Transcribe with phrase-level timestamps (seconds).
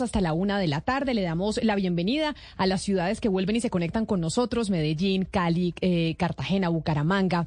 [0.00, 1.14] hasta la una de la tarde.
[1.14, 5.24] Le damos la bienvenida a las ciudades que vuelven y se conectan con nosotros, Medellín,
[5.24, 7.46] Cali, eh, Cartagena, Bucaramanga,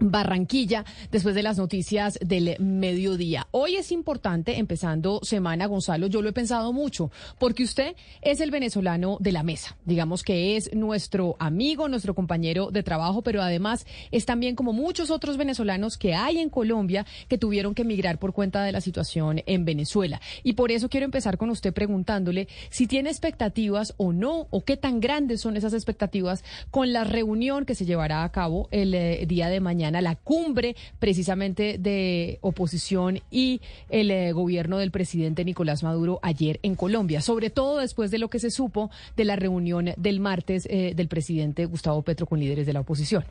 [0.00, 3.48] Barranquilla, después de las noticias del mediodía.
[3.50, 8.50] Hoy es importante, empezando semana, Gonzalo, yo lo he pensado mucho, porque usted es el
[8.50, 13.86] venezolano de la mesa, digamos que es nuestro amigo, nuestro compañero de trabajo, pero además
[14.12, 18.32] es también como muchos otros venezolanos que hay en Colombia que tuvieron que emigrar por
[18.32, 20.20] cuenta de la situación en Venezuela.
[20.44, 24.76] Y por eso quiero empezar con usted preguntándole si tiene expectativas o no, o qué
[24.76, 29.24] tan grandes son esas expectativas con la reunión que se llevará a cabo el eh,
[29.26, 35.82] día de mañana la cumbre precisamente de oposición y el eh, gobierno del presidente Nicolás
[35.82, 39.90] Maduro ayer en Colombia, sobre todo después de lo que se supo de la reunión
[39.96, 43.24] del martes eh, del presidente Gustavo Petro con líderes de la oposición.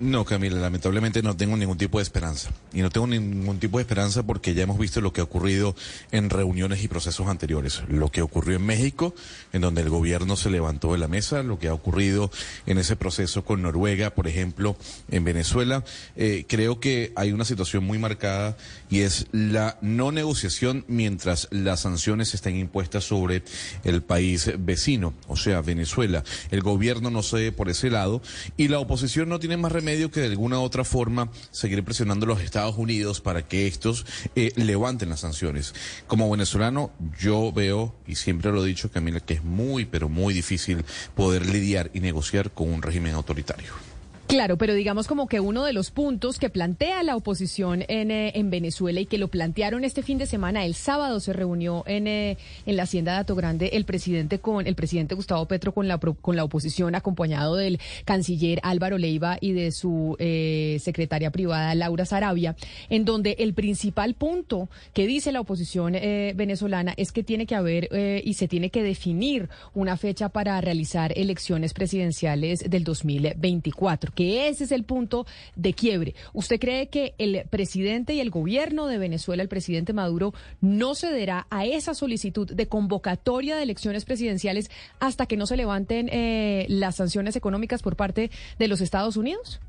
[0.00, 2.50] No, Camila, lamentablemente no tengo ningún tipo de esperanza.
[2.72, 5.74] Y no tengo ningún tipo de esperanza porque ya hemos visto lo que ha ocurrido
[6.12, 7.82] en reuniones y procesos anteriores.
[7.88, 9.12] Lo que ocurrió en México,
[9.52, 12.30] en donde el gobierno se levantó de la mesa, lo que ha ocurrido
[12.66, 14.76] en ese proceso con Noruega, por ejemplo,
[15.10, 15.82] en Venezuela.
[16.14, 18.56] Eh, creo que hay una situación muy marcada
[18.88, 23.42] y es la no negociación mientras las sanciones estén impuestas sobre
[23.82, 26.22] el país vecino, o sea, Venezuela.
[26.52, 28.22] El gobierno no cede por ese lado
[28.56, 31.82] y la oposición no tiene más remedio medio que de alguna u otra forma seguir
[31.82, 34.04] presionando a los Estados Unidos para que estos
[34.36, 35.72] eh, levanten las sanciones.
[36.06, 40.34] Como venezolano, yo veo, y siempre lo he dicho, Camila, que es muy, pero muy
[40.34, 40.84] difícil
[41.14, 43.87] poder lidiar y negociar con un régimen autoritario.
[44.28, 48.32] Claro, pero digamos como que uno de los puntos que plantea la oposición en, eh,
[48.34, 52.06] en Venezuela y que lo plantearon este fin de semana, el sábado se reunió en,
[52.06, 55.88] eh, en la hacienda de Ato Grande el presidente con el presidente Gustavo Petro con
[55.88, 61.74] la con la oposición acompañado del canciller Álvaro Leiva y de su eh, secretaria privada
[61.74, 62.54] Laura Sarabia,
[62.90, 67.88] en donde el principal punto que dice la oposición venezolana es que tiene que haber
[68.24, 74.64] y se tiene que definir una fecha para realizar elecciones presidenciales del 2024 que ese
[74.64, 76.16] es el punto de quiebre.
[76.32, 81.46] ¿Usted cree que el presidente y el gobierno de Venezuela, el presidente Maduro, no cederá
[81.50, 86.96] a esa solicitud de convocatoria de elecciones presidenciales hasta que no se levanten eh, las
[86.96, 89.60] sanciones económicas por parte de los Estados Unidos?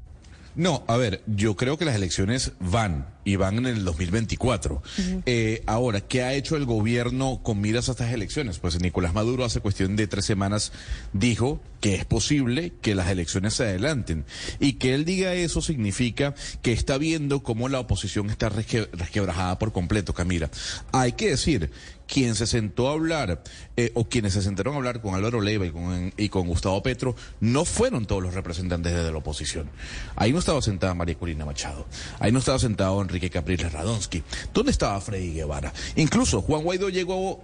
[0.55, 4.81] No, a ver, yo creo que las elecciones van y van en el 2024.
[5.25, 8.57] eh, ahora, ¿qué ha hecho el gobierno con miras a estas elecciones?
[8.57, 10.71] Pues Nicolás Maduro hace cuestión de tres semanas
[11.13, 14.25] dijo que es posible que las elecciones se adelanten.
[14.59, 19.71] Y que él diga eso significa que está viendo cómo la oposición está resquebrajada por
[19.71, 20.49] completo, Camila.
[20.91, 21.71] Hay que decir
[22.09, 23.43] quien se sentó a hablar,
[23.77, 26.81] eh, o quienes se sentaron a hablar con Álvaro Leiva y con, y con Gustavo
[26.81, 29.69] Petro, no fueron todos los representantes de la oposición.
[30.15, 31.85] Ahí no estaba sentada María Corina Machado,
[32.19, 34.23] ahí no estaba sentado Enrique Capriles Radonsky.
[34.53, 35.73] ¿Dónde estaba Freddy Guevara?
[35.95, 37.43] Incluso Juan Guaidó llegó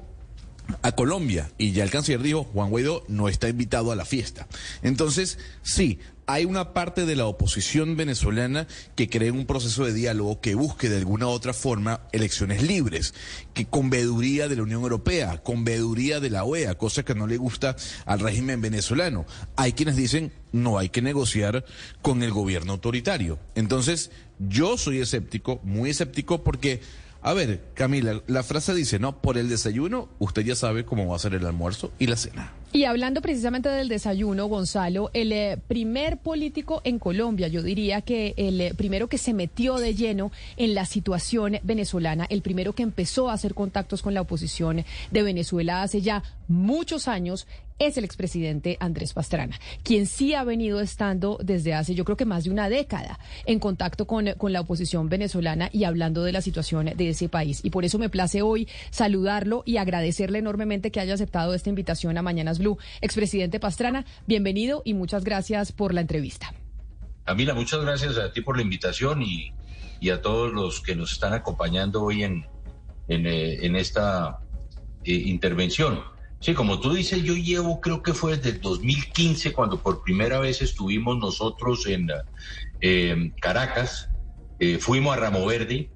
[0.81, 4.47] a Colombia y ya el canciller dijo, Juan Guaidó no está invitado a la fiesta.
[4.81, 10.41] Entonces, sí, hay una parte de la oposición venezolana que cree un proceso de diálogo
[10.41, 13.13] que busque de alguna u otra forma elecciones libres,
[13.53, 17.27] que con veeduría de la Unión Europea, con veeduría de la OEA, cosa que no
[17.27, 19.25] le gusta al régimen venezolano.
[19.55, 21.65] Hay quienes dicen no hay que negociar
[22.01, 23.37] con el gobierno autoritario.
[23.55, 24.09] Entonces,
[24.39, 26.81] yo soy escéptico, muy escéptico porque
[27.25, 31.15] a ver, Camila, la frase dice, no, por el desayuno usted ya sabe cómo va
[31.15, 32.53] a ser el almuerzo y la cena.
[32.71, 38.35] Y hablando precisamente del desayuno, Gonzalo, el eh, primer político en Colombia, yo diría que
[38.37, 42.83] el eh, primero que se metió de lleno en la situación venezolana, el primero que
[42.83, 47.47] empezó a hacer contactos con la oposición de Venezuela hace ya muchos años,
[47.79, 52.25] es el expresidente Andrés Pastrana, quien sí ha venido estando desde hace yo creo que
[52.25, 56.41] más de una década en contacto con, con, la oposición venezolana y hablando de la
[56.41, 57.59] situación de ese país.
[57.63, 62.17] Y por eso me place hoy saludarlo y agradecerle enormemente que haya aceptado esta invitación
[62.17, 62.77] a Mañanas Blue.
[63.01, 66.53] Expresidente Pastrana, bienvenido y muchas gracias por la entrevista.
[67.25, 69.51] Camila, muchas gracias a ti por la invitación y,
[69.99, 72.45] y a todos los que nos están acompañando hoy en,
[73.07, 74.39] en, eh, esta
[75.03, 76.14] eh, intervención.
[76.45, 80.39] Sí, como tú dices, yo llevo, creo que fue desde el 2015 cuando por primera
[80.39, 82.07] vez estuvimos nosotros en
[82.81, 84.11] eh, Caracas
[84.59, 85.89] eh, fuimos a Ramo Verde,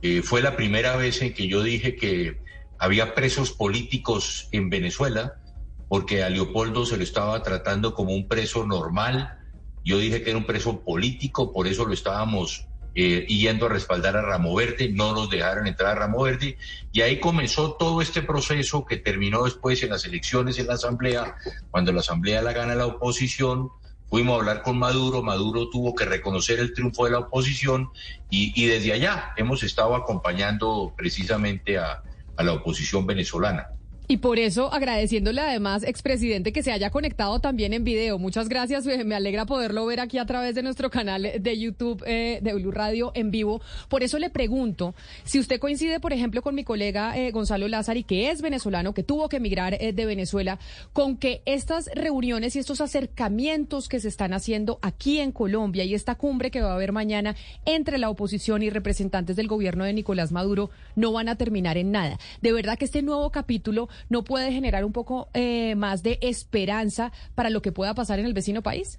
[0.00, 2.40] eh, fue la primera vez en que yo dije que
[2.78, 5.40] había presos políticos en Venezuela,
[5.88, 9.40] porque a Leopoldo se lo estaba tratando como un preso normal.
[9.84, 14.16] Yo dije que era un preso político, por eso lo estábamos eh, yendo a respaldar
[14.16, 16.58] a Ramo Verde, no nos dejaron entrar a Ramo Verde,
[16.92, 21.36] y ahí comenzó todo este proceso que terminó después en las elecciones en la Asamblea,
[21.70, 23.70] cuando la Asamblea la gana la oposición,
[24.08, 27.90] fuimos a hablar con Maduro, Maduro tuvo que reconocer el triunfo de la oposición
[28.28, 32.02] y, desde allá hemos estado acompañando precisamente a
[32.38, 33.68] la oposición venezolana.
[34.10, 38.18] Y por eso agradeciéndole además, expresidente, que se haya conectado también en video.
[38.18, 42.02] Muchas gracias, eh, me alegra poderlo ver aquí a través de nuestro canal de YouTube
[42.04, 43.62] eh, de Blue Radio en vivo.
[43.88, 48.02] Por eso le pregunto, si usted coincide, por ejemplo, con mi colega eh, Gonzalo Lázari,
[48.02, 50.58] que es venezolano, que tuvo que emigrar de Venezuela,
[50.92, 55.94] con que estas reuniones y estos acercamientos que se están haciendo aquí en Colombia y
[55.94, 59.92] esta cumbre que va a haber mañana entre la oposición y representantes del gobierno de
[59.92, 62.18] Nicolás Maduro no van a terminar en nada.
[62.42, 67.12] De verdad que este nuevo capítulo no puede generar un poco eh, más de esperanza
[67.34, 68.98] para lo que pueda pasar en el vecino país?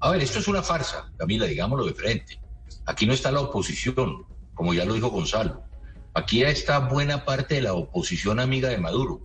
[0.00, 2.40] A ver, esto es una farsa, Camila, digámoslo de frente.
[2.86, 5.62] Aquí no está la oposición, como ya lo dijo Gonzalo.
[6.14, 9.22] Aquí está buena parte de la oposición amiga de Maduro.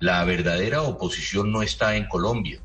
[0.00, 2.62] La verdadera oposición no está en Colombia.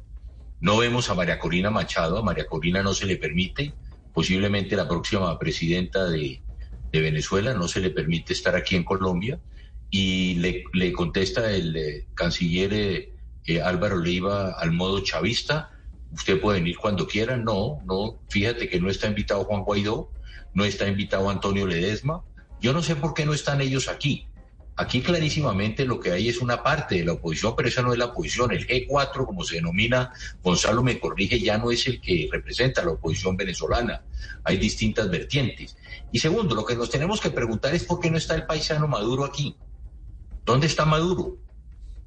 [0.61, 3.73] No vemos a María Corina Machado, a María Corina no se le permite,
[4.13, 6.41] posiblemente la próxima presidenta de,
[6.91, 9.39] de Venezuela, no se le permite estar aquí en Colombia
[9.95, 10.34] y
[10.74, 13.13] le, contesta el eh, canciller eh,
[13.45, 15.69] eh, Álvaro Leiva al modo chavista,
[16.12, 20.10] usted puede venir cuando quiera, no, no, fíjate que no está invitado Juan Guaidó,
[20.56, 22.24] no está invitado Antonio Ledesma,
[22.60, 24.25] yo no sé por qué no están ellos aquí.
[24.78, 28.00] Aquí clarísimamente lo que hay es una parte de la oposición, pero esa no es
[28.00, 28.51] la oposición.
[28.51, 30.12] El G4, como se denomina,
[30.42, 34.01] Gonzalo me corrige, ya no es el que representa la oposición venezolana.
[34.44, 35.78] Hay distintas vertientes.
[36.12, 38.88] Y segundo, lo que nos tenemos que preguntar es por qué no está el paisano
[38.88, 39.56] Maduro aquí.
[40.45, 41.38] ¿Dónde está Maduro?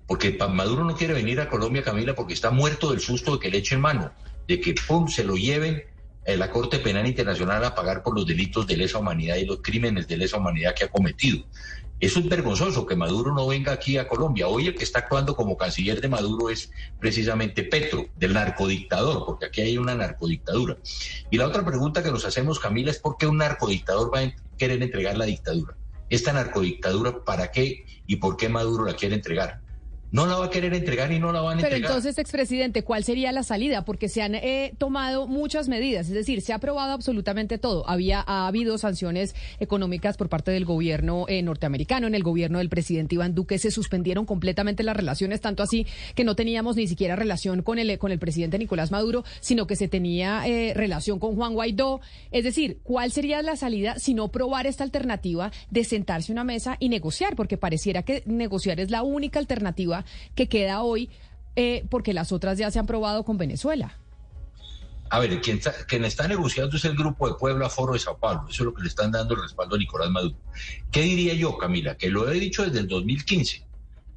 [0.06, 3.50] Porque Maduro no quiere venir a Colombia, Camila, porque está muerto del susto de que
[3.50, 4.12] le echen mano,
[4.46, 5.82] de que pum, se lo lleven
[6.26, 9.60] a la Corte Penal Internacional a pagar por los delitos de lesa humanidad y los
[9.62, 11.46] crímenes de lesa humanidad que ha cometido.
[11.98, 14.48] Eso es vergonzoso que Maduro no venga aquí a Colombia.
[14.48, 19.46] Hoy el que está actuando como canciller de Maduro es precisamente Petro, del narcodictador, porque
[19.46, 20.76] aquí hay una narcodictadura.
[21.30, 24.34] Y la otra pregunta que nos hacemos, Camila, es por qué un narcodictador va a
[24.58, 25.74] querer entregar la dictadura
[26.08, 29.65] esta narcodictadura, ¿para qué y por qué Maduro la quiere entregar?
[30.12, 31.80] No la va a querer entregar y no la van a entregar.
[31.80, 33.84] Pero entonces, expresidente, ¿cuál sería la salida?
[33.84, 37.88] Porque se han eh, tomado muchas medidas, es decir, se ha aprobado absolutamente todo.
[37.88, 42.68] Había ha habido sanciones económicas por parte del gobierno eh, norteamericano, en el gobierno del
[42.68, 47.16] presidente Iván Duque se suspendieron completamente las relaciones, tanto así que no teníamos ni siquiera
[47.16, 51.36] relación con el con el presidente Nicolás Maduro, sino que se tenía eh, relación con
[51.36, 52.00] Juan Guaidó.
[52.30, 56.44] Es decir, ¿cuál sería la salida si no probar esta alternativa de sentarse a una
[56.44, 57.36] mesa y negociar?
[57.36, 59.95] Porque pareciera que negociar es la única alternativa
[60.34, 61.10] que queda hoy
[61.56, 63.98] eh, porque las otras ya se han probado con Venezuela.
[65.08, 68.46] A ver, quien está, negociando es el Grupo de Puebla Foro de Sao Paulo.
[68.48, 70.36] Eso es lo que le están dando el respaldo a Nicolás Maduro.
[70.90, 71.96] ¿Qué diría yo, Camila?
[71.96, 73.64] Que lo he dicho desde el 2015.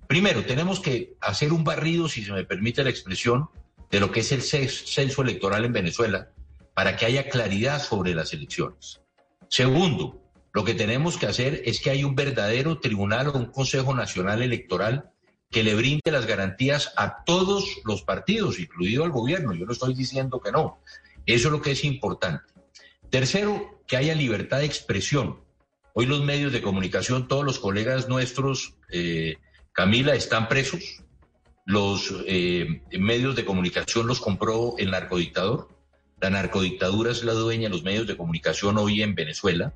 [0.08, 3.50] Primero, tenemos que hacer un barrido, si se me permite la expresión,
[3.92, 6.30] de lo que es el censo electoral en Venezuela
[6.74, 9.02] para que haya claridad sobre las elecciones.
[9.48, 10.22] Segundo,
[10.54, 14.42] lo que tenemos que hacer es que haya un verdadero tribunal o un Consejo Nacional
[14.42, 15.12] Electoral
[15.50, 19.54] que le brinde las garantías a todos los partidos, incluido al gobierno.
[19.54, 20.80] Yo no estoy diciendo que no.
[21.26, 22.44] Eso es lo que es importante.
[23.10, 25.42] Tercero, que haya libertad de expresión.
[25.94, 29.38] Hoy los medios de comunicación, todos los colegas nuestros, eh,
[29.72, 31.04] Camila, están presos.
[31.66, 35.70] Los eh, medios de comunicación los compró el narcodictador.
[36.22, 39.74] La narcodictadura es la dueña de los medios de comunicación hoy en Venezuela.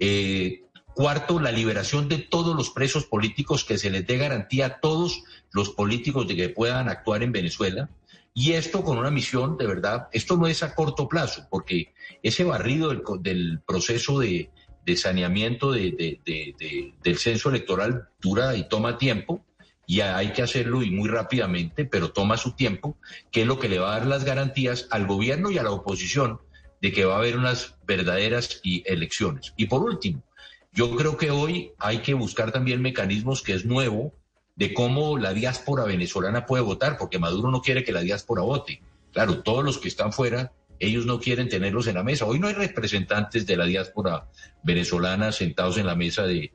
[0.00, 4.80] Eh, Cuarto, la liberación de todos los presos políticos, que se les dé garantía a
[4.80, 7.90] todos los políticos de que puedan actuar en Venezuela.
[8.32, 12.44] Y esto con una misión, de verdad, esto no es a corto plazo, porque ese
[12.44, 14.50] barrido del, proceso de,
[14.96, 19.44] saneamiento del censo electoral dura y toma tiempo,
[19.86, 22.96] y hay que hacerlo y muy rápidamente, pero toma su tiempo,
[23.30, 25.72] que es lo que le va a dar las garantías al gobierno y a la
[25.72, 26.40] oposición
[26.80, 29.52] de que va a haber unas verdaderas elecciones.
[29.56, 30.22] Y por último,
[30.74, 34.12] yo creo que hoy hay que buscar también mecanismos que es nuevo
[34.56, 38.82] de cómo la diáspora venezolana puede votar, porque Maduro no quiere que la diáspora vote.
[39.12, 42.26] Claro, todos los que están fuera, ellos no quieren tenerlos en la mesa.
[42.26, 44.28] Hoy no hay representantes de la diáspora
[44.64, 46.50] venezolana sentados en la mesa de,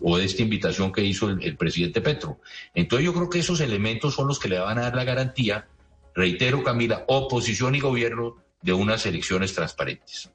[0.00, 2.40] o de esta invitación que hizo el, el presidente Petro.
[2.74, 5.68] Entonces yo creo que esos elementos son los que le van a dar la garantía,
[6.16, 10.30] reitero Camila, oposición y gobierno, de unas elecciones transparentes.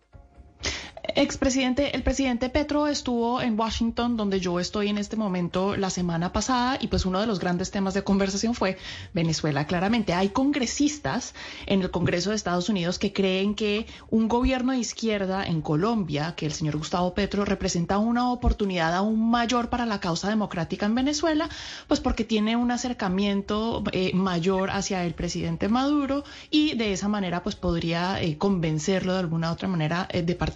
[1.16, 6.32] Expresidente, el presidente Petro estuvo en Washington, donde yo estoy en este momento la semana
[6.34, 8.78] pasada, y pues uno de los grandes temas de conversación fue
[9.14, 9.66] Venezuela.
[9.66, 11.34] Claramente, hay congresistas
[11.66, 16.36] en el Congreso de Estados Unidos que creen que un gobierno de izquierda en Colombia,
[16.36, 20.96] que el señor Gustavo Petro representa una oportunidad aún mayor para la causa democrática en
[20.96, 21.50] Venezuela,
[21.88, 27.42] pues porque tiene un acercamiento eh, mayor hacia el presidente Maduro y de esa manera
[27.42, 30.47] pues podría eh, convencerlo de alguna otra manera eh, de participar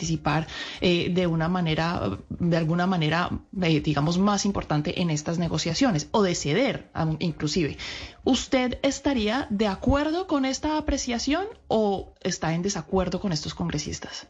[0.82, 3.30] eh, de una manera, de alguna manera,
[3.62, 7.78] eh, digamos, más importante en estas negociaciones o de ceder, inclusive.
[8.24, 14.28] ¿Usted estaría de acuerdo con esta apreciación o está en desacuerdo con estos congresistas?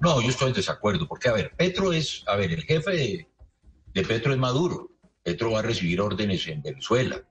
[0.00, 3.28] No, yo estoy en desacuerdo, porque, a ver, Petro es, a ver, el jefe de,
[3.92, 4.90] de Petro es Maduro.
[5.22, 7.22] Petro va a recibir órdenes en Venezuela.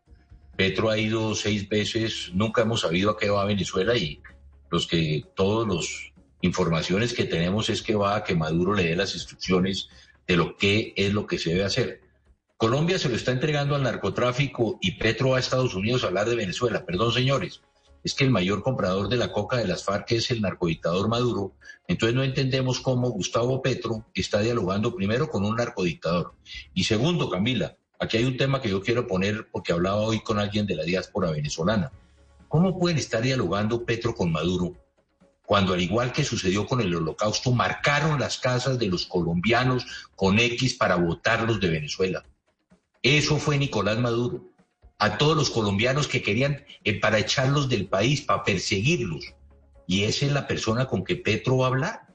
[0.55, 4.21] Petro ha ido seis veces, nunca hemos sabido a qué va a Venezuela y
[4.69, 6.08] los que todos los
[6.41, 9.89] informaciones que tenemos es que va a que Maduro le dé las instrucciones
[10.27, 12.01] de lo que es lo que se debe hacer.
[12.58, 16.29] Colombia se lo está entregando al narcotráfico y Petro va a Estados Unidos a hablar
[16.29, 16.86] de Venezuela.
[16.86, 17.62] Perdón, señores,
[18.03, 21.53] es que el mayor comprador de la coca de las FARC es el narcodictador Maduro.
[21.88, 26.34] Entonces no entendemos cómo Gustavo Petro está dialogando primero con un narcodictador.
[26.74, 30.38] Y segundo, Camila, aquí hay un tema que yo quiero poner porque hablaba hoy con
[30.38, 31.91] alguien de la diáspora venezolana.
[32.48, 34.75] ¿Cómo pueden estar dialogando Petro con Maduro
[35.50, 39.84] cuando al igual que sucedió con el holocausto, marcaron las casas de los colombianos
[40.15, 42.24] con X para votarlos de Venezuela.
[43.01, 44.53] Eso fue Nicolás Maduro.
[45.00, 49.34] A todos los colombianos que querían eh, para echarlos del país, para perseguirlos.
[49.88, 52.08] Y esa es la persona con que Petro va a hablar.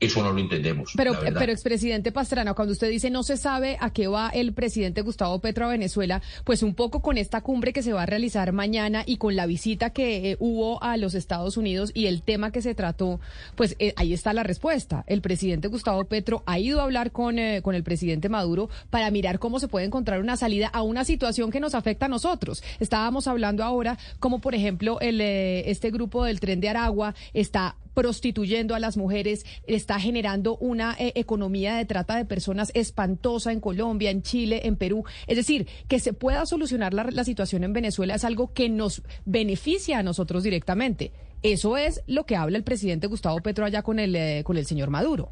[0.00, 0.92] Eso no lo entendemos.
[0.96, 5.02] Pero, pero expresidente Pastrana, cuando usted dice no se sabe a qué va el presidente
[5.02, 8.52] Gustavo Petro a Venezuela, pues un poco con esta cumbre que se va a realizar
[8.52, 12.50] mañana y con la visita que eh, hubo a los Estados Unidos y el tema
[12.50, 13.20] que se trató,
[13.54, 15.04] pues eh, ahí está la respuesta.
[15.06, 19.10] El presidente Gustavo Petro ha ido a hablar con, eh, con el presidente Maduro para
[19.10, 22.62] mirar cómo se puede encontrar una salida a una situación que nos afecta a nosotros.
[22.80, 28.74] Estábamos hablando ahora como, por ejemplo, el, este grupo del tren de Aragua está prostituyendo
[28.74, 34.10] a las mujeres, está generando una eh, economía de trata de personas espantosa en Colombia,
[34.10, 35.04] en Chile, en Perú.
[35.26, 39.98] Es decir, que se pueda solucionar la, situación en Venezuela es algo que nos beneficia
[39.98, 41.12] a nosotros directamente.
[41.42, 44.66] Eso es lo que habla el presidente Gustavo Petro allá con el, eh, con el
[44.66, 45.30] señor Maduro.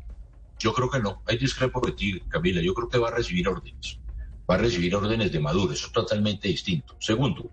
[0.58, 1.22] Yo creo que no.
[1.26, 2.62] Hay discrepo de ti, Camila.
[2.62, 3.98] Yo creo que va a recibir órdenes.
[4.48, 5.72] Va a recibir órdenes de Maduro.
[5.72, 6.94] Eso es totalmente distinto.
[7.00, 7.50] Segundo,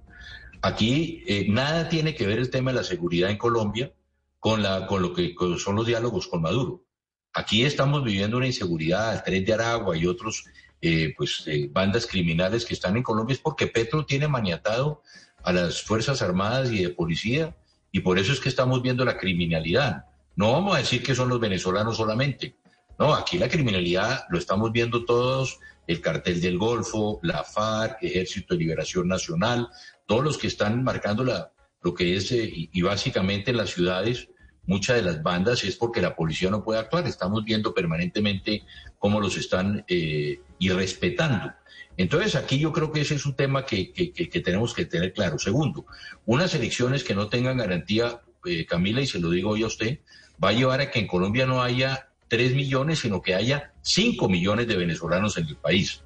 [0.61, 3.91] aquí eh, nada tiene que ver el tema de la seguridad en Colombia
[4.39, 6.86] con, la, con lo que son los diálogos con Maduro.
[7.34, 10.46] Aquí estamos viviendo una inseguridad, el tren de Aragua y otros
[10.81, 15.03] eh, pues, eh, bandas criminales que están en Colombia es porque Petro tiene maniatado
[15.43, 17.55] a las Fuerzas Armadas y de Policía
[17.91, 20.05] y por eso es que estamos viendo la criminalidad.
[20.36, 22.55] No vamos a decir que son los venezolanos solamente.
[22.98, 28.53] No, aquí la criminalidad lo estamos viendo todos, el cartel del Golfo, la FARC, Ejército
[28.53, 29.69] de Liberación Nacional,
[30.05, 34.29] todos los que están marcando la, lo que es, eh, y, básicamente en las ciudades,
[34.65, 37.07] muchas de las bandas es porque la policía no puede actuar.
[37.07, 38.63] Estamos viendo permanentemente
[38.98, 41.53] cómo los están eh, irrespetando.
[41.98, 45.38] Entonces, aquí yo creo que ese es un tema que, que, tenemos que tener claro.
[45.38, 45.86] Segundo,
[46.25, 50.00] unas elecciones que no tengan garantía, eh, Camila, y se lo digo hoy a usted,
[50.41, 54.29] va a llevar a que en Colombia no haya tres millones, sino que haya cinco
[54.29, 56.03] millones de venezolanos en el país.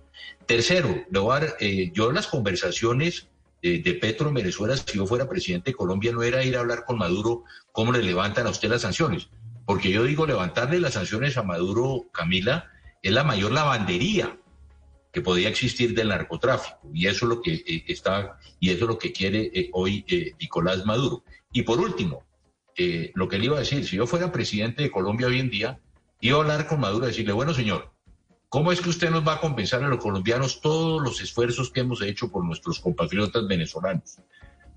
[0.47, 1.05] Tercero,
[1.59, 3.27] eh, yo las conversaciones
[3.63, 6.83] de, Petro en Venezuela, si yo fuera presidente de Colombia, no era ir a hablar
[6.85, 9.29] con Maduro cómo le levantan a usted las sanciones.
[9.65, 12.69] Porque yo digo, levantarle las sanciones a Maduro, Camila,
[13.01, 14.37] es la mayor lavandería
[15.13, 16.89] que podía existir del narcotráfico.
[16.93, 20.03] Y eso es lo que eh, está, y eso es lo que quiere eh, hoy
[20.07, 21.23] eh, Nicolás Maduro.
[21.51, 22.25] Y por último,
[23.13, 25.79] lo que le iba a decir, si yo fuera presidente de Colombia hoy en día,
[26.19, 27.92] iba a hablar con Maduro y decirle, bueno, señor,
[28.53, 31.79] ¿Cómo es que usted nos va a compensar a los colombianos todos los esfuerzos que
[31.79, 34.19] hemos hecho por nuestros compatriotas venezolanos?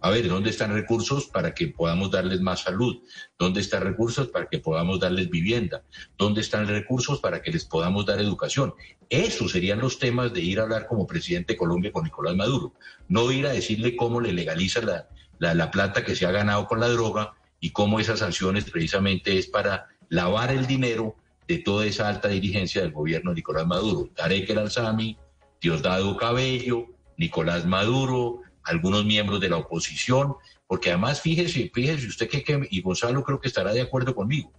[0.01, 3.03] A ver, ¿dónde están recursos para que podamos darles más salud?
[3.39, 5.83] ¿Dónde están recursos para que podamos darles vivienda?
[6.17, 8.73] ¿Dónde están recursos para que les podamos dar educación?
[9.11, 12.73] Esos serían los temas de ir a hablar como presidente de Colombia con Nicolás Maduro.
[13.09, 15.07] No ir a decirle cómo le legaliza la,
[15.39, 19.37] la, la plata que se ha ganado con la droga y cómo esas sanciones precisamente
[19.37, 21.17] es para lavar el dinero
[21.47, 24.11] de toda esa alta dirigencia del gobierno de Nicolás Maduro.
[24.15, 25.17] Tarek El Alzami,
[25.61, 26.87] Diosdado Cabello,
[27.17, 30.35] Nicolás Maduro, algunos miembros de la oposición,
[30.67, 34.53] porque además fíjese, fíjese usted que, que, y Gonzalo creo que estará de acuerdo conmigo.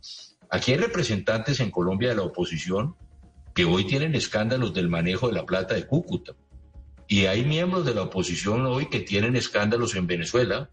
[0.49, 2.95] Aquí hay representantes en Colombia de la oposición
[3.53, 6.35] que hoy tienen escándalos del manejo de la plata de Cúcuta.
[7.07, 10.69] Y hay miembros de la oposición hoy que tienen escándalos en Venezuela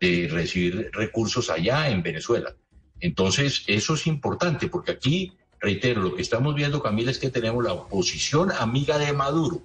[0.00, 2.54] de recibir recursos allá en Venezuela.
[3.00, 7.64] Entonces, eso es importante, porque aquí, reitero, lo que estamos viendo, Camila, es que tenemos
[7.64, 9.60] la oposición amiga de Maduro,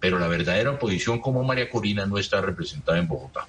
[0.00, 3.46] pero la verdadera oposición como María Corina no está representada en Bogotá.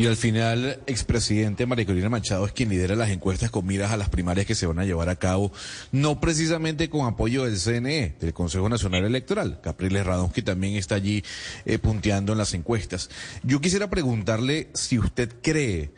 [0.00, 3.96] Y al final, expresidente María Corina Machado es quien lidera las encuestas con miras a
[3.96, 5.50] las primarias que se van a llevar a cabo,
[5.90, 9.60] no precisamente con apoyo del CNE, del Consejo Nacional Electoral.
[9.60, 11.24] Capriles Radonsky también está allí
[11.64, 13.10] eh, punteando en las encuestas.
[13.42, 15.90] Yo quisiera preguntarle si usted cree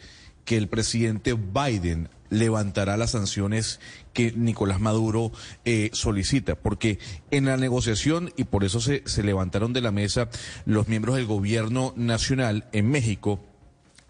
[0.47, 3.80] que el presidente Biden levantará las sanciones
[4.12, 5.32] que Nicolás Maduro
[5.64, 6.99] eh, solicita, porque
[7.30, 10.30] en la negociación, y por eso se, se levantaron de la mesa
[10.64, 13.40] los miembros del gobierno nacional en México,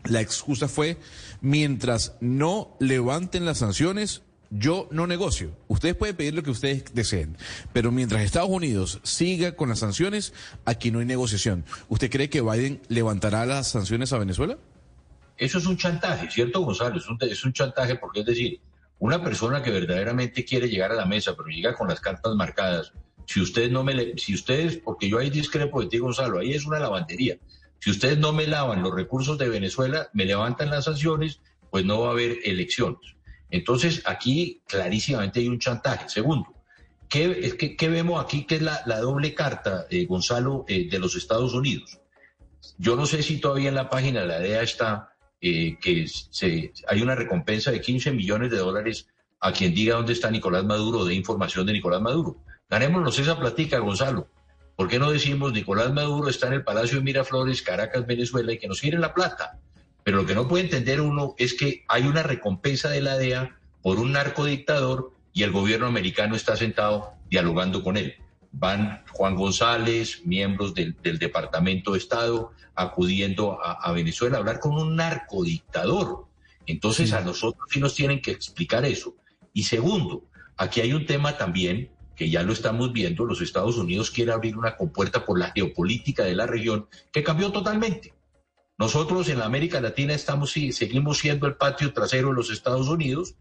[0.04, 0.96] la excusa fue,
[1.40, 5.56] mientras no levanten las sanciones, yo no negocio.
[5.68, 7.36] Ustedes pueden pedir lo que ustedes deseen,
[7.72, 10.32] pero mientras Estados Unidos siga con las sanciones,
[10.64, 11.64] aquí no hay negociación.
[11.88, 14.58] ¿Usted cree que Biden levantará las sanciones a Venezuela?
[15.40, 17.00] Eso es un chantaje, ¿cierto, Gonzalo?
[17.22, 18.60] Es un, chantaje porque es decir,
[18.98, 22.92] una persona que verdaderamente quiere llegar a la mesa, pero llega con las cartas marcadas,
[23.24, 26.66] si ustedes no me si ustedes, porque yo ahí discrepo de ti, Gonzalo, ahí es
[26.66, 27.38] una lavandería.
[27.78, 32.02] Si ustedes no me lavan los recursos de Venezuela, me levantan las sanciones, pues no
[32.02, 33.16] va a haber elecciones.
[33.50, 36.06] Entonces, aquí clarísimamente hay un chantaje.
[36.10, 36.52] Segundo,
[37.08, 41.54] ¿qué, qué, vemos aquí que es la, doble carta, eh, Gonzalo, eh, de los Estados
[41.54, 41.98] Unidos?
[42.76, 46.72] Yo no sé si todavía en la página de la DEA está eh, que se,
[46.86, 49.06] hay una recompensa de 15 millones de dólares
[49.40, 52.36] a quien diga dónde está Nicolás Maduro, de información de Nicolás Maduro.
[52.68, 54.28] Ganémonos esa platica, Gonzalo.
[54.76, 58.58] ¿Por qué no decimos Nicolás Maduro está en el Palacio de Miraflores, Caracas, Venezuela, y
[58.58, 59.58] que nos giren la plata?
[60.04, 63.58] Pero lo que no puede entender uno es que hay una recompensa de la DEA
[63.82, 68.14] por un narcodictador y el gobierno americano está sentado dialogando con él.
[68.52, 74.96] Van Juan González, miembros del, Departamento de Estado, acudiendo a, Venezuela a hablar con un
[74.96, 76.26] narcodictador.
[76.66, 79.16] Entonces a nosotros sí nos tienen que explicar eso.
[79.52, 80.24] Y segundo,
[80.56, 84.56] aquí hay un tema también que ya lo estamos viendo, los Estados Unidos quiere abrir
[84.56, 88.12] una compuerta por la geopolítica de la región que cambió totalmente.
[88.80, 92.88] Nosotros en la América Latina estamos y seguimos siendo el patio trasero de los Estados
[92.88, 93.34] Unidos.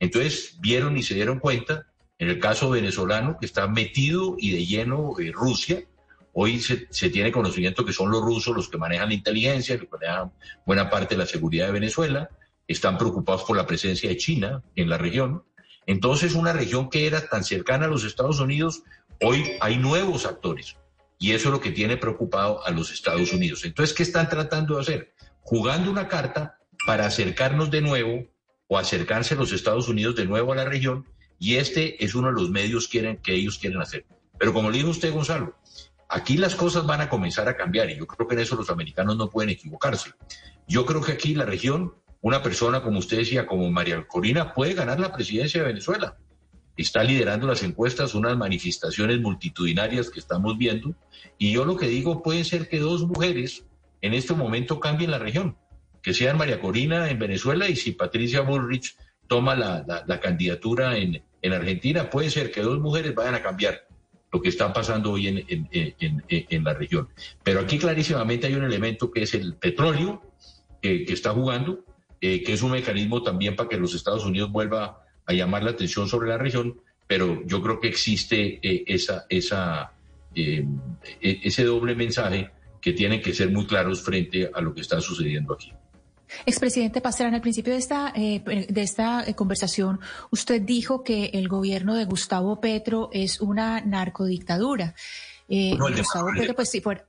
[0.00, 1.86] Entonces vieron y se dieron cuenta,
[2.18, 5.84] en el caso venezolano, que está metido y de lleno eh, Rusia.
[6.32, 10.32] Hoy se, tiene conocimiento que son los rusos los que manejan la inteligencia, que manejan
[10.66, 12.28] buena parte de la seguridad de Venezuela.
[12.68, 15.44] Están preocupados por la presencia de China en la región.
[15.86, 18.82] Entonces, una región que era tan cercana a los Estados Unidos,
[19.22, 20.76] hoy hay nuevos actores.
[21.18, 23.64] Y eso es lo que tiene preocupado a los Estados Unidos.
[23.64, 25.14] Entonces, ¿qué están tratando de hacer?
[25.40, 28.26] Jugando una carta para acercarnos de nuevo
[28.68, 31.06] o acercarse a los Estados Unidos de nuevo a la región.
[31.38, 34.04] Y este es uno de los medios quieren, que ellos quieren hacer.
[34.38, 35.56] Pero como le dijo usted, Gonzalo,
[36.08, 38.70] aquí las cosas van a comenzar a cambiar y yo creo que en eso los
[38.70, 40.12] americanos no pueden equivocarse.
[40.66, 41.92] Yo creo que aquí la región
[42.26, 46.16] una persona, como usted decía, como María Corina, puede ganar la presidencia de Venezuela.
[46.76, 50.92] Está liderando las encuestas, unas manifestaciones multitudinarias que estamos viendo.
[51.38, 53.64] Y yo lo que digo puede ser que dos mujeres
[54.00, 55.56] en este momento cambien la región,
[56.02, 58.96] que sean María Corina en Venezuela y si Patricia Bullrich
[59.26, 63.86] toma la, candidatura en, Argentina, puede ser que dos mujeres vayan a cambiar
[64.32, 67.08] lo que está pasando hoy en, la región.
[67.44, 70.22] Pero aquí clarísimamente hay un elemento que es el petróleo
[70.82, 71.84] que está jugando
[72.20, 75.72] eh, que es un mecanismo también para que los Estados Unidos vuelva a llamar la
[75.72, 79.92] atención sobre la región, pero yo creo que existe eh, esa, esa,
[80.34, 80.64] eh,
[81.20, 85.00] e, ese doble mensaje que tienen que ser muy claros frente a lo que está
[85.00, 85.72] sucediendo aquí.
[86.44, 92.04] Expresidente Pastrana, al principio de esta, de esta conversación, usted dijo que el gobierno de
[92.04, 94.94] Gustavo Petro es una narcodictadura.
[95.48, 97.04] no, el de Gustavo Petro, pues sí, fue...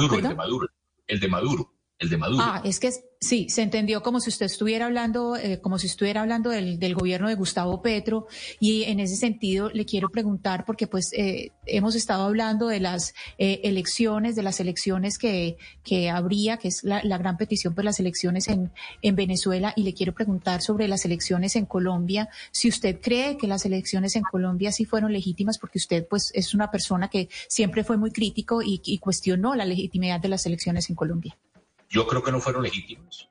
[0.00, 0.68] el de Maduro,
[1.06, 2.44] el de Maduro el de Maduro.
[2.44, 6.20] Ah, es que sí, se entendió como si usted estuviera hablando, eh, como si estuviera
[6.20, 8.26] hablando del, del, gobierno de Gustavo Petro.
[8.60, 13.14] Y en ese sentido le quiero preguntar, porque pues eh, hemos estado hablando de las
[13.38, 17.98] eh, elecciones, de las elecciones que, que habría, que es la, gran petición por las
[18.00, 18.70] elecciones en,
[19.02, 19.72] en Venezuela.
[19.76, 24.16] Y le quiero preguntar sobre las elecciones en Colombia, si usted cree que las elecciones
[24.16, 28.10] en Colombia sí fueron legítimas, porque usted pues es una persona que siempre fue muy
[28.10, 31.36] crítico y cuestionó la legitimidad de las elecciones en Colombia.
[31.88, 33.28] Yo creo que no fueron legítimas.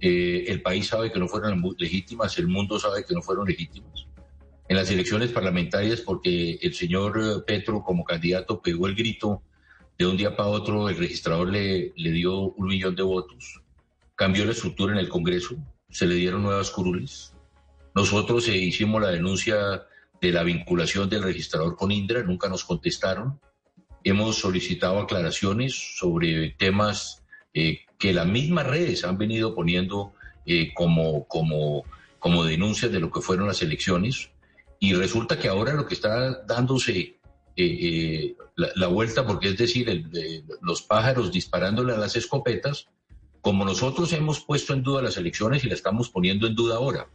[0.00, 4.06] Eh, el país sabe que no fueron legítimas, el mundo sabe que no fueron legítimas.
[4.68, 9.42] En las elecciones parlamentarias, porque el señor eh, Petro como candidato pegó el grito,
[9.96, 13.62] de un día para otro el registrador le, le dio un millón de votos,
[14.16, 15.56] cambió la estructura en el Congreso,
[15.88, 17.32] se le dieron nuevas curules.
[17.94, 19.86] Nosotros eh, hicimos la denuncia
[20.20, 23.40] de la vinculación del registrador con Indra, nunca nos contestaron.
[24.02, 30.12] Hemos solicitado aclaraciones sobre temas eh, que las mismas redes han venido poniendo
[30.44, 31.84] eh, como, como,
[32.18, 34.28] como denuncias de lo que fueron las elecciones.
[34.78, 37.16] Y resulta que ahora lo que está dándose
[37.56, 40.04] eh, la, vuelta, porque es decir,
[40.60, 42.88] los pájaros disparándole a las escopetas,
[43.40, 47.08] como nosotros hemos puesto en duda las elecciones y las estamos poniendo en duda ahora,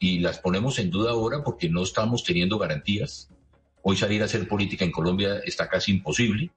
[0.00, 3.30] y las ponemos en duda ahora porque no estamos teniendo garantías.
[3.80, 6.50] Hoy salir a hacer política en Colombia está casi imposible.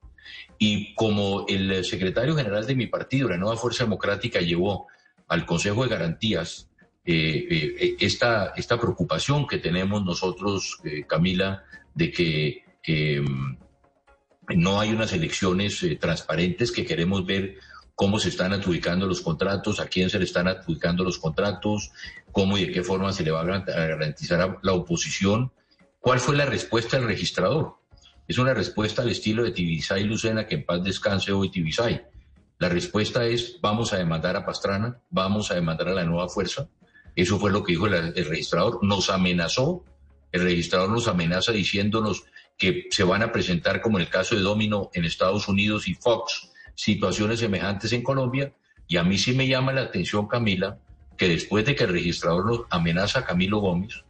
[0.58, 4.88] Y como el secretario general de mi partido, la Nueva Fuerza Democrática, llevó
[5.28, 6.70] al Consejo de Garantías
[7.04, 12.64] eh, eh, esta, esta preocupación que tenemos nosotros, eh, Camila, de que
[14.54, 17.56] no hay unas elecciones transparentes, que queremos ver
[17.94, 21.90] cómo se están adjudicando los contratos, a quién se le están adjudicando los contratos,
[22.32, 25.52] cómo y de qué forma se le va a garantizar la oposición.
[26.00, 27.79] ¿Cuál fue la respuesta del registrador?
[28.30, 32.00] Es una respuesta al estilo de Tibisay Lucena, que en paz descanse hoy Tibisay.
[32.60, 36.68] La respuesta es, vamos a demandar a Pastrana, vamos a demandar a la nueva fuerza.
[37.16, 38.84] Eso fue lo que dijo el, registrador.
[38.84, 39.84] Nos amenazó,
[40.30, 42.22] el registrador nos amenaza diciéndonos
[42.56, 46.52] que se van a presentar, como el caso de Domino en Estados Unidos y Fox,
[46.76, 48.54] situaciones semejantes en Colombia.
[48.86, 50.78] Y a mí sí me llama la atención, Camila,
[51.16, 54.04] que después de que el registrador nos amenaza a Camilo Gómez,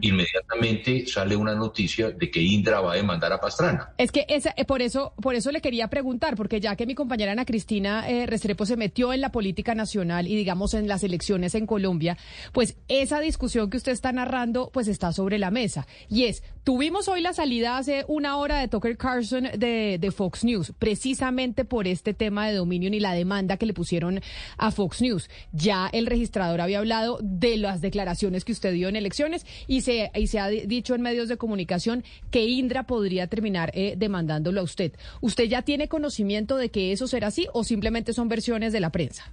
[0.00, 3.92] inmediatamente sale una noticia de que Indra va a demandar a Pastrana.
[3.98, 6.94] Es que esa, eh, por eso por eso le quería preguntar, porque ya que mi
[6.94, 11.02] compañera Ana Cristina eh, Restrepo se metió en la política nacional y digamos en las
[11.02, 12.16] elecciones en Colombia,
[12.52, 15.86] pues esa discusión que usted está narrando pues está sobre la mesa.
[16.08, 20.42] Y es, tuvimos hoy la salida hace una hora de Tucker Carlson de, de Fox
[20.42, 24.20] News, precisamente por este tema de Dominion y la demanda que le pusieron
[24.58, 25.30] a Fox News.
[25.52, 30.10] Ya el registrador había hablado de las declaraciones que usted dio en elecciones y se,
[30.16, 32.02] y se ha dicho en medios de comunicación
[32.32, 34.90] que Indra podría terminar eh, demandándolo a usted.
[35.20, 38.90] ¿Usted ya tiene conocimiento de que eso será así o simplemente son versiones de la
[38.90, 39.32] prensa?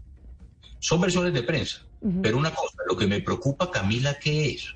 [0.78, 1.82] Son versiones de prensa.
[2.22, 4.76] Pero una cosa, lo que me preocupa, Camila, ¿qué es?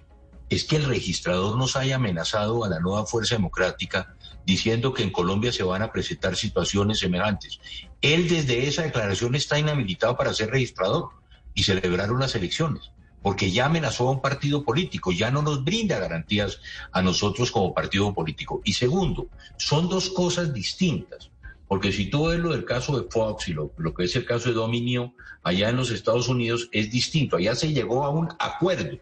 [0.50, 5.12] Es que el registrador nos haya amenazado a la nueva Fuerza Democrática diciendo que en
[5.12, 7.60] Colombia se van a presentar situaciones semejantes.
[8.02, 11.10] Él desde esa declaración está inhabilitado para ser registrador
[11.54, 16.00] y celebrar unas elecciones porque ya amenazó a un partido político, ya no nos brinda
[16.00, 16.62] garantías
[16.94, 18.62] a nosotros como partido político.
[18.64, 21.30] Y segundo, son dos cosas distintas,
[21.68, 24.48] porque si tú ves lo del caso de Fox y lo, que es el caso
[24.48, 27.36] de Dominio allá en los Estados Unidos, es distinto.
[27.36, 28.98] Allá se llegó a un acuerdo,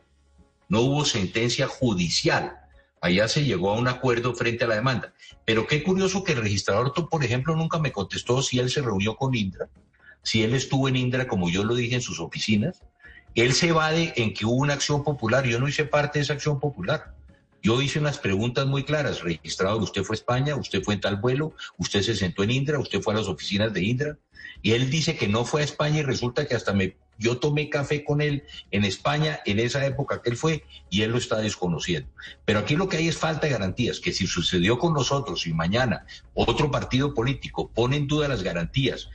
[0.70, 2.58] no hubo sentencia judicial.
[3.02, 5.14] Allá se llegó a un acuerdo frente a la demanda.
[5.46, 9.16] Pero qué curioso que el registrador, por ejemplo, nunca me contestó si él se reunió
[9.16, 9.70] con Indra,
[10.24, 12.82] si él estuvo en Indra, como yo lo dije, en sus oficinas,
[13.36, 15.46] él se evade en que hubo una acción popular.
[15.46, 17.15] Yo no hice parte de esa acción popular.
[17.66, 19.24] Yo hice unas preguntas muy claras.
[19.24, 22.78] Registrado, usted fue a España, usted fue en tal vuelo, usted se sentó en Indra,
[22.78, 24.20] usted fue a las oficinas de Indra.
[24.62, 27.72] Y él dice que no fue a España y resulta que hasta me, yo tomé
[27.72, 31.38] café con él en España en esa época que él fue y él lo está
[31.38, 32.08] desconociendo.
[32.46, 35.54] Pero aquí lo que hay es falta de garantías, que si sucedió con nosotros y
[35.54, 39.10] mañana otro partido político pone en duda las garantías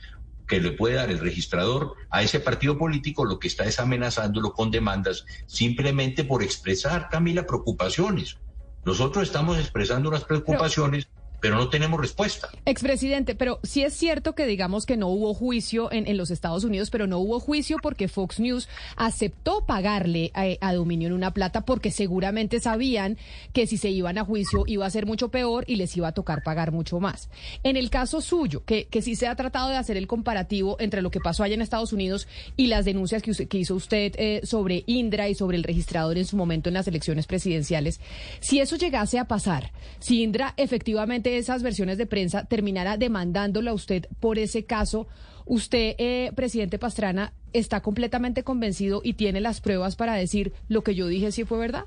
[0.51, 4.51] que le puede dar el registrador a ese partido político, lo que está es amenazándolo
[4.51, 8.35] con demandas simplemente por expresar, Camila, preocupaciones.
[8.83, 12.49] Nosotros estamos expresando unas preocupaciones pero no tenemos respuesta.
[12.65, 16.89] Expresidente, pero sí es cierto que digamos que no hubo juicio en, los Estados Unidos,
[16.89, 21.89] pero no hubo juicio porque Fox News aceptó pagarle a, a Dominion una plata porque
[21.89, 23.17] seguramente sabían
[23.53, 26.11] que si se iban a juicio iba a ser mucho peor y les iba a
[26.11, 27.29] tocar pagar mucho más.
[27.63, 31.01] En el caso suyo, que, que sí se ha tratado de hacer el comparativo entre
[31.01, 32.27] lo que pasó allá en Estados Unidos
[32.57, 36.25] y las denuncias que, que hizo usted eh, sobre Indra y sobre el registrador en
[36.25, 37.99] su momento en las elecciones presidenciales,
[38.39, 43.73] si eso llegase a pasar, si Indra efectivamente esas versiones de prensa terminara demandándolo a
[43.73, 45.07] usted por ese caso,
[45.45, 50.95] usted, eh, presidente Pastrana, está completamente convencido y tiene las pruebas para decir lo que
[50.95, 51.85] yo dije si fue verdad.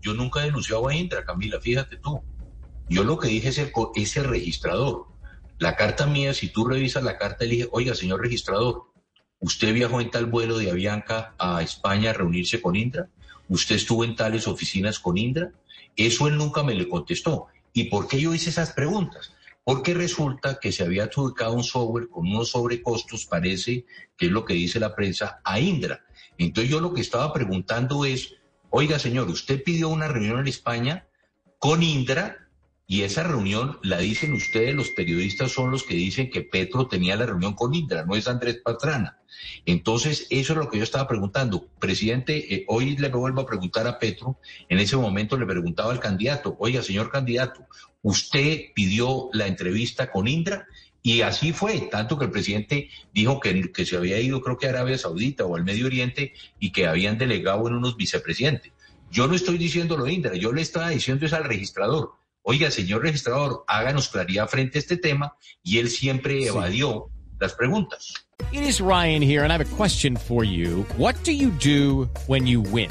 [0.00, 2.22] Yo nunca he denunciado a Indra, Camila, fíjate tú.
[2.88, 5.06] Yo lo que dije es el, es registrador.
[5.58, 8.92] La carta mía, si tú revisas la carta, dije, oiga, señor registrador,
[9.40, 13.08] usted viajó en tal vuelo de Avianca a España a reunirse con Indra,
[13.48, 15.52] usted estuvo en tales oficinas con Indra.
[15.96, 17.46] Eso él nunca me le contestó.
[17.76, 19.32] ¿Y por qué yo hice esas preguntas?
[19.64, 23.84] Porque resulta que se había adjudicado un software con unos sobrecostos, parece
[24.16, 26.04] que es lo que dice la prensa, a Indra.
[26.38, 28.36] Entonces yo lo que estaba preguntando es,
[28.70, 31.08] oiga señor, usted pidió una reunión en España
[31.58, 32.43] con Indra
[32.86, 37.16] y esa reunión la dicen ustedes, los periodistas son los que dicen que Petro tenía
[37.16, 39.18] la reunión con Indra, no es Andrés Pastrana.
[39.64, 41.66] Entonces, eso es lo que yo estaba preguntando.
[41.78, 46.00] Presidente, eh, hoy le vuelvo a preguntar a Petro, en ese momento le preguntaba al
[46.00, 47.66] candidato, oiga, señor candidato,
[48.02, 50.66] ¿usted pidió la entrevista con Indra?
[51.02, 54.66] Y así fue, tanto que el presidente dijo que, que se había ido, creo que
[54.66, 58.72] a Arabia Saudita o al Medio Oriente, y que habían delegado en unos vicepresidentes.
[59.10, 62.12] Yo no estoy diciendo lo Indra, yo le estaba diciendo es al registrador.
[62.46, 67.06] Oiga, señor registrador, háganos claridad frente a este tema, y él siempre evadió
[67.40, 68.12] las preguntas.
[68.52, 70.84] It is Ryan here, and I have a question for you.
[70.98, 72.90] What do you do when you win?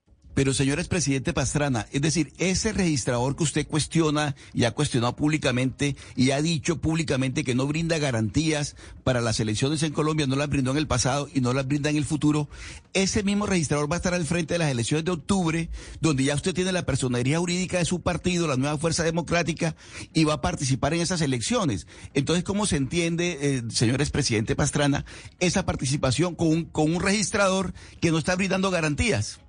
[0.33, 5.95] Pero, señor expresidente Pastrana, es decir, ese registrador que usted cuestiona y ha cuestionado públicamente
[6.15, 10.49] y ha dicho públicamente que no brinda garantías para las elecciones en Colombia, no las
[10.49, 12.47] brindó en el pasado y no las brinda en el futuro,
[12.93, 16.35] ese mismo registrador va a estar al frente de las elecciones de octubre, donde ya
[16.35, 19.75] usted tiene la personería jurídica de su partido, la nueva Fuerza Democrática,
[20.13, 21.87] y va a participar en esas elecciones.
[22.13, 25.05] Entonces, ¿cómo se entiende, eh, señor expresidente Pastrana,
[25.39, 29.39] esa participación con un, con un registrador que no está brindando garantías?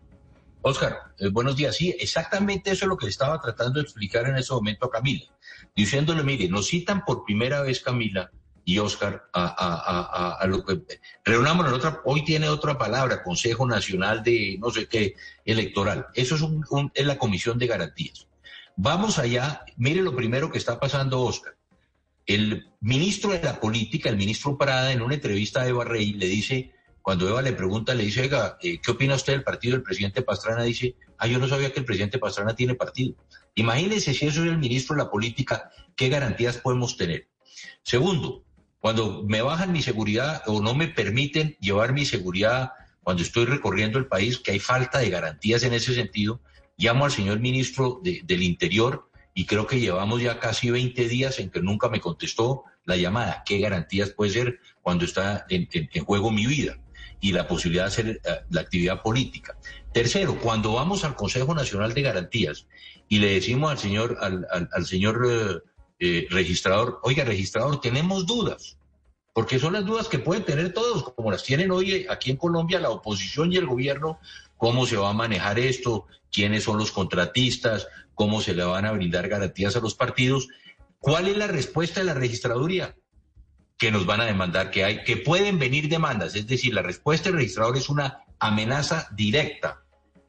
[0.62, 1.76] Oscar, eh, buenos días.
[1.76, 5.24] Sí, exactamente eso es lo que estaba tratando de explicar en ese momento a Camila,
[5.74, 8.30] diciéndole, mire, nos citan por primera vez Camila
[8.64, 10.82] y Oscar a, a, a, lo que
[11.24, 16.06] reunámonos otra, hoy tiene otra palabra, Consejo Nacional de no sé qué electoral.
[16.14, 18.28] Eso es, un, un, es la Comisión de Garantías.
[18.76, 21.56] Vamos allá, mire lo primero que está pasando, Oscar.
[22.24, 26.26] El ministro de la política, el ministro Prada, en una entrevista a Eva Rey, le
[26.26, 28.30] dice cuando Eva le pregunta, le dice,
[28.62, 30.62] eh, ¿qué opina usted del partido del presidente Pastrana?
[30.62, 33.16] Dice, ah, yo no sabía que el presidente Pastrana tiene partido.
[33.56, 37.28] Imagínense si eso es el ministro de la política, ¿qué garantías podemos tener?
[37.82, 38.44] Segundo,
[38.78, 43.98] cuando me bajan mi seguridad o no me permiten llevar mi seguridad cuando estoy recorriendo
[43.98, 46.40] el país, que hay falta de garantías en ese sentido,
[46.76, 51.40] llamo al señor ministro de, del Interior y creo que llevamos ya casi 20 días
[51.40, 53.42] en que nunca me contestó la llamada.
[53.44, 56.78] ¿Qué garantías puede ser cuando está en juego mi vida?
[57.22, 59.56] Y la posibilidad de hacer eh, la actividad política.
[59.92, 62.66] Tercero, cuando vamos al Consejo Nacional de Garantías
[63.08, 65.58] y le decimos al señor, al, al, señor eh,
[66.00, 68.76] eh, registrador, oiga, registrador, tenemos dudas,
[69.32, 72.80] porque son las dudas que pueden tener todos, como las tienen hoy aquí en Colombia
[72.80, 74.18] la oposición y el gobierno,
[74.56, 78.92] cómo se va a manejar esto, quiénes son los contratistas, cómo se le van a
[78.92, 80.48] brindar garantías a los partidos.
[80.98, 82.96] ¿Cuál es la respuesta de la registraduría?
[83.82, 87.28] Que nos van a demandar, que hay, que pueden venir demandas, es decir, la respuesta
[87.28, 89.82] del registrador es una amenaza directa.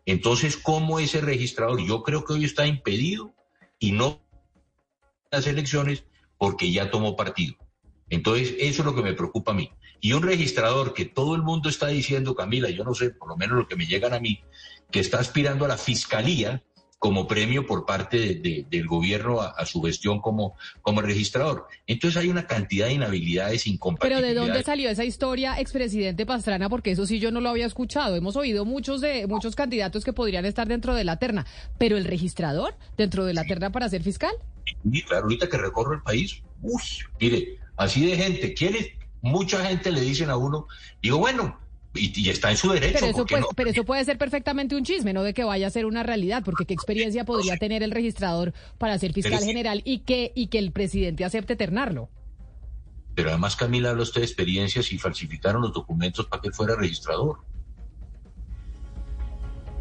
[0.07, 1.79] Entonces, ¿cómo ese registrador?
[1.85, 3.35] Yo creo que hoy está impedido
[3.77, 4.19] y no
[5.29, 6.03] las elecciones
[6.39, 7.53] porque ya tomó partido.
[8.09, 9.69] Entonces, eso es lo que me preocupa a mí.
[10.01, 13.37] Y un registrador que todo el mundo está diciendo, Camila, yo no sé, por lo
[13.37, 14.43] menos lo que me llegan a mí,
[14.89, 16.63] que está aspirando a la fiscalía,
[17.03, 21.67] como premio por parte de, de, del gobierno a, a, su gestión como, como registrador.
[21.85, 24.33] Entonces hay una cantidad de inhabilidades, incompatibilidades.
[24.33, 26.69] Pero ¿de dónde salió esa historia, expresidente Pastrana?
[26.69, 28.15] Porque eso sí yo no lo había escuchado.
[28.15, 31.45] Hemos oído muchos de muchos candidatos que podrían estar dentro de la terna,
[31.77, 34.31] pero el registrador dentro de la terna para ser fiscal.
[34.89, 36.81] Sí, claro, ahorita que recorro el país, uy,
[37.19, 38.97] mire, así de gente, ¿quiere?
[39.21, 40.67] Mucha gente le dicen a uno,
[41.01, 41.59] digo, bueno,
[41.95, 42.99] y, y, está en su derecho.
[42.99, 43.47] Pero eso, puede, no?
[43.55, 46.43] pero eso puede ser perfectamente un chisme, no de que vaya a ser una realidad,
[46.43, 50.47] porque qué experiencia podría tener el registrador para ser fiscal pero general y que, y
[50.47, 52.09] que el presidente acepte ternarlo.
[53.15, 57.41] Pero además, Camila, habla usted de experiencias y falsificaron los documentos para que fuera registrador.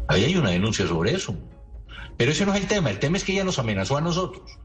[0.07, 1.35] Ahí hay una denuncia sobre eso.
[2.17, 2.91] Pero ese no es el tema.
[2.91, 4.59] El tema es que ella nos amenazó a nosotros.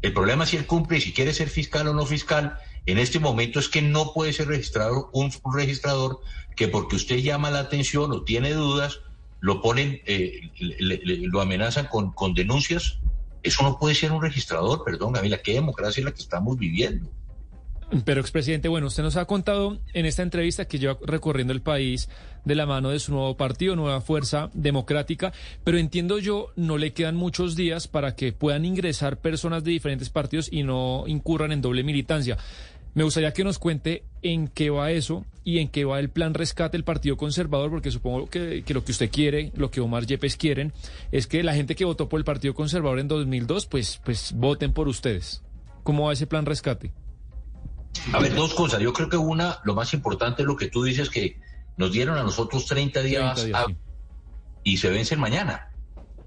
[0.00, 2.58] El problema es si él cumple y si quiere ser fiscal o no fiscal.
[2.86, 6.20] En este momento es que no puede ser registrador un, registrador
[6.54, 9.00] que porque usted llama la atención o tiene dudas,
[9.40, 12.98] lo ponen, eh, le, lo amenazan con, con, denuncias.
[13.42, 17.10] Eso no puede ser un registrador, perdón, Camila, qué democracia es la que estamos viviendo.
[18.04, 22.08] Pero, expresidente, bueno, usted nos ha contado en esta entrevista que lleva recorriendo el país
[22.44, 26.92] de la mano de su nuevo partido, Nueva Fuerza Democrática, pero entiendo yo, no le
[26.92, 31.62] quedan muchos días para que puedan ingresar personas de diferentes partidos y no incurran en
[31.62, 32.38] doble militancia.
[32.94, 36.32] Me gustaría que nos cuente en qué va eso y en qué va el plan
[36.32, 40.06] rescate del Partido Conservador, porque supongo que, que, lo que usted quiere, lo que Omar
[40.06, 40.72] Yepes quieren,
[41.10, 44.72] es que la gente que votó por el Partido Conservador en 2002, pues, pues voten
[44.72, 45.42] por ustedes.
[45.82, 46.92] ¿Cómo va ese plan rescate?
[48.12, 48.80] A ver, dos cosas.
[48.80, 51.40] Yo creo que una, lo más importante es lo que tú dices, que
[51.76, 53.76] nos dieron a nosotros 30 días, 30 días a, sí.
[54.62, 55.70] y se vencen mañana.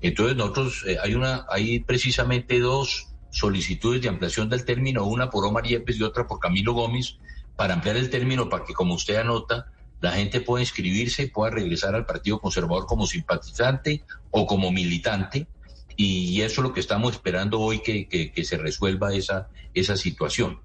[0.02, 5.46] Entonces nosotros, eh, hay una, hay precisamente dos solicitudes de ampliación del término, una por
[5.46, 7.18] Omar Yepes y otra por Camilo Gómez,
[7.56, 11.96] para ampliar el término para que, como usted anota, la gente pueda inscribirse, pueda regresar
[11.96, 15.48] al Partido Conservador como simpatizante o como militante.
[15.96, 20.60] Y eso es lo que estamos esperando hoy, que, que, se resuelva esa, esa situación.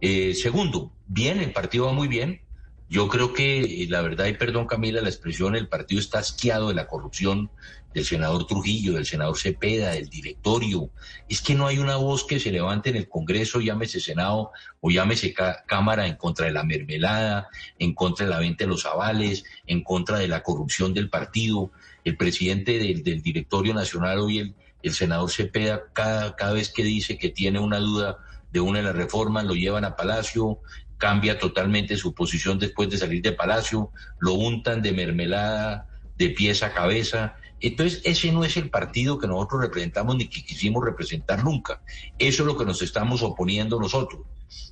[0.00, 2.40] Eh, segundo, bien, el partido va muy bien.
[2.88, 6.74] Yo creo que, la verdad, y perdón Camila la expresión, el partido está asqueado de
[6.74, 7.50] la corrupción
[7.94, 10.90] del senador Trujillo, del senador Cepeda, del directorio.
[11.28, 14.90] Es que no hay una voz que se levante en el Congreso, llámese Senado o
[14.90, 15.34] llámese
[15.66, 17.48] Cámara, en contra de la mermelada,
[17.78, 21.70] en contra de la venta de los avales, en contra de la corrupción del partido.
[22.04, 27.30] El presidente del, directorio nacional hoy, el, senador Cepeda, cada, cada vez que dice que
[27.30, 28.18] tiene una duda
[28.52, 30.60] de una de las reformas, lo llevan a Palacio,
[30.98, 35.86] cambia totalmente su posición después de salir de Palacio, lo untan de mermelada
[36.18, 37.36] de pies a cabeza.
[37.60, 41.80] Entonces, ese no es el partido que nosotros representamos ni que quisimos representar nunca.
[42.18, 44.22] Eso es lo que nos estamos oponiendo nosotros.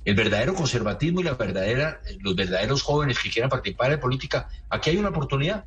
[0.05, 4.91] El verdadero conservatismo y la verdadera, los verdaderos jóvenes que quieran participar en política, aquí
[4.91, 5.65] hay una oportunidad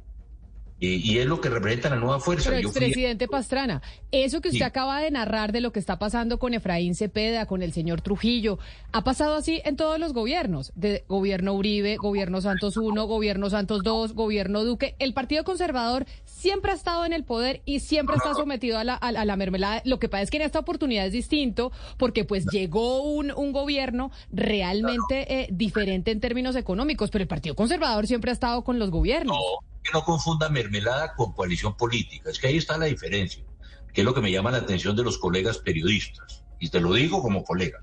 [0.80, 2.50] y es lo que representa la nueva fuerza.
[2.50, 6.54] Pero, expresidente Pastrana, eso que usted acaba de narrar de lo que está pasando con
[6.54, 8.58] Efraín Cepeda, con el señor Trujillo,
[8.92, 13.82] ha pasado así en todos los gobiernos, de gobierno Uribe, gobierno Santos I, gobierno Santos
[13.84, 14.94] II, gobierno Duque.
[14.98, 18.94] El Partido Conservador siempre ha estado en el poder y siempre está sometido a la,
[18.94, 19.82] a, la mermelada.
[19.84, 23.52] Lo que pasa es que en esta oportunidad es distinto porque pues llegó un, un
[23.52, 28.78] gobierno realmente eh, diferente en términos económicos, pero el Partido Conservador siempre ha estado con
[28.78, 29.36] los gobiernos
[29.82, 32.30] que no confunda mermelada con coalición política.
[32.30, 33.44] Es que ahí está la diferencia,
[33.92, 36.44] que es lo que me llama la atención de los colegas periodistas.
[36.58, 37.80] Y te lo digo como colega.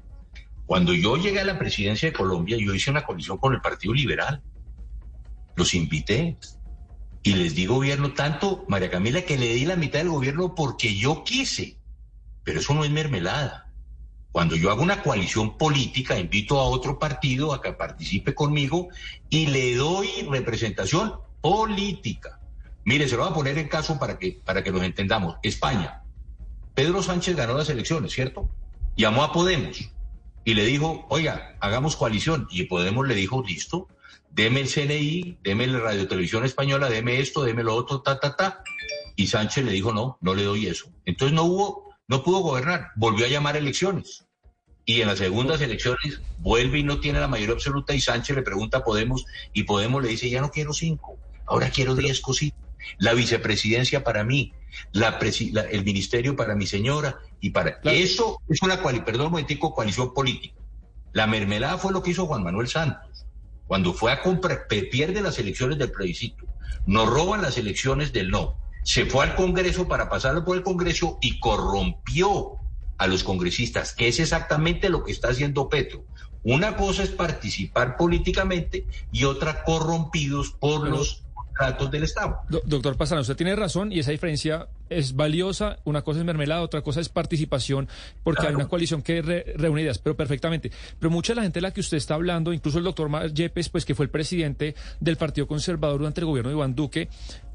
[0.66, 3.94] Cuando yo llegué a la presidencia de Colombia, yo hice una coalición con el Partido
[3.94, 4.44] Liberal.
[5.56, 6.38] Los invité.
[7.24, 10.96] Y les di gobierno tanto, María Camila, que le di la mitad del gobierno porque
[10.96, 11.78] yo quise.
[12.44, 13.68] Pero eso no es mermelada.
[14.32, 18.90] Cuando yo hago una coalición política, invito a otro partido a que participe conmigo
[19.30, 22.40] y le doy representación política.
[22.86, 25.38] Mire, se lo voy a poner en caso para que, para que nos entendamos.
[25.44, 26.04] España.
[26.74, 28.50] Pedro Sánchez ganó las elecciones, ¿cierto?
[28.96, 29.92] Llamó a Podemos
[30.46, 32.48] y le dijo, oiga, hagamos coalición.
[32.50, 33.88] Y Podemos le dijo, listo,
[34.30, 38.36] deme el CNI, deme la Radio Televisión Española, deme esto, deme lo otro, ta, ta,
[38.36, 38.64] ta.
[39.16, 40.90] Y Sánchez le dijo, no, no le doy eso.
[41.06, 44.28] Entonces no hubo, no pudo gobernar, volvió a llamar elecciones
[44.90, 48.42] y en las segundas elecciones vuelve y no tiene la mayoría absoluta y Sánchez le
[48.42, 52.60] pregunta a Podemos y Podemos le dice, ya no quiero cinco, ahora quiero diez cositas.
[53.00, 54.54] La vicepresidencia para mí,
[54.92, 55.18] la,
[55.72, 57.80] el ministerio para mi señora y para...
[57.84, 60.56] Eso es una, perdón un momentico, coalición política.
[61.14, 63.26] La mermelada fue lo que hizo Juan Manuel Santos.
[63.66, 66.46] Cuando fue a comprar, pierde las elecciones del plebiscito,
[66.86, 71.18] nos roban las elecciones del no, se fue al Congreso para pasarlo por el Congreso
[71.22, 72.54] y corrompió
[72.98, 76.06] a los congresistas, que es exactamente lo que está haciendo Petro.
[76.44, 81.26] Una cosa es participar políticamente y otra corrompidos por los
[82.66, 85.80] doctor Pastrana, usted tiene razón y esa diferencia es valiosa.
[85.84, 87.88] Una cosa es mermelada, otra cosa es participación,
[88.24, 90.72] porque hay una coalición que reúne ideas, pero perfectamente.
[91.00, 93.70] Pero mucha de la gente de la que usted está hablando, incluso el doctor Yepes,
[93.70, 97.10] pues que fue el presidente del Partido Conservador durante el gobierno de Iván Duque,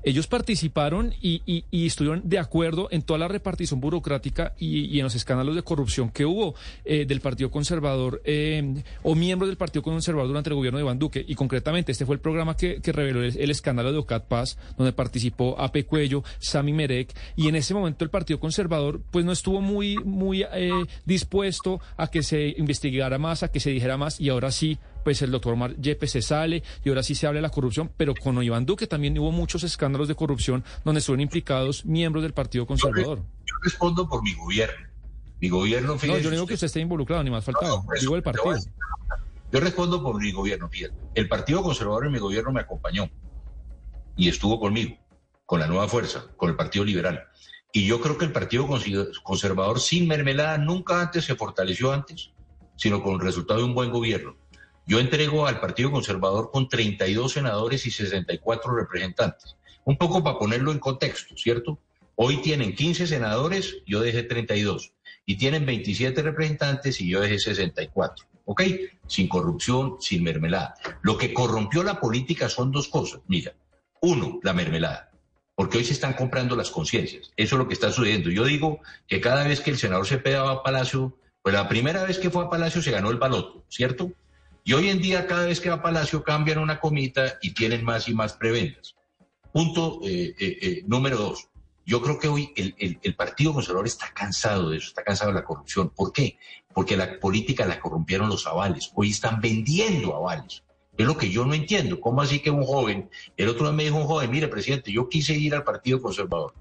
[0.04, 5.54] ellos participaron y, estuvieron de acuerdo en toda la repartición burocrática y, en los escándalos
[5.54, 10.50] de corrupción que hubo eh, del Partido Conservador eh, o miembros del Partido Conservador durante
[10.50, 11.24] el gobierno de Iván Duque.
[11.26, 15.54] Y concretamente, este fue el programa que, reveló el, escándalo de Ocat Paz, donde participó
[15.58, 19.96] Ape Cuello, Sami Merek, y en ese momento el Partido Conservador pues no estuvo muy,
[19.98, 20.70] muy eh,
[21.04, 25.20] dispuesto a que se investigara más, a que se dijera más, y ahora sí pues
[25.22, 28.14] el doctor Omar Yepes se sale y ahora sí se habla de la corrupción, pero
[28.14, 32.66] con Iván Duque también hubo muchos escándalos de corrupción donde estuvieron implicados miembros del Partido
[32.66, 33.18] Conservador.
[33.18, 34.88] Yo, respondo por mi gobierno.
[35.40, 37.82] Mi gobierno, No, yo no digo que usted esté involucrado, ni más faltaba.
[38.00, 38.54] digo el partido.
[39.50, 40.94] Yo respondo por mi gobierno, fíjate.
[41.14, 43.10] El Partido Conservador en mi gobierno me acompañó
[44.16, 44.96] y estuvo conmigo,
[45.52, 47.24] con la nueva fuerza, con el Partido Liberal.
[47.74, 48.66] Y yo creo que el Partido
[49.22, 52.30] Conservador sin mermelada nunca antes se fortaleció antes,
[52.74, 54.34] sino con el resultado de un buen gobierno.
[54.86, 59.56] Yo entrego al Partido Conservador con 32 senadores y 64 representantes.
[59.84, 61.78] Un poco para ponerlo en contexto, ¿cierto?
[62.14, 64.94] Hoy tienen 15 senadores, yo dejé 32.
[65.26, 68.24] Y tienen 27 representantes y yo dejé 64.
[68.46, 68.62] ¿Ok?
[69.06, 70.76] Sin corrupción, sin mermelada.
[71.02, 73.20] Lo que corrompió la política son dos cosas.
[73.28, 73.52] Mira,
[74.00, 75.11] uno, la mermelada.
[75.54, 77.30] Porque hoy se están comprando las conciencias.
[77.36, 78.30] Eso es lo que está sucediendo.
[78.30, 82.04] Yo digo que cada vez que el senador Cepeda va a Palacio, pues la primera
[82.04, 84.12] vez que fue a Palacio se ganó el baloto, ¿cierto?
[84.64, 87.84] Y hoy en día, cada vez que va a Palacio, cambian una comita y tienen
[87.84, 88.94] más y más preventas.
[89.52, 91.48] Punto eh, eh, eh, número dos.
[91.84, 95.40] Yo creo que hoy el, el, Partido Conservador está cansado de eso, está cansado de
[95.40, 95.90] la corrupción.
[95.90, 96.38] ¿Por qué?
[96.72, 98.92] Porque la política la corrompieron los avales.
[98.94, 100.62] Hoy están vendiendo avales.
[100.96, 102.00] Es lo que yo no entiendo.
[102.00, 105.08] ¿Cómo así que un joven, el otro día me dijo un joven, mire, presidente, yo
[105.08, 106.54] quise ir al Partido Conservador.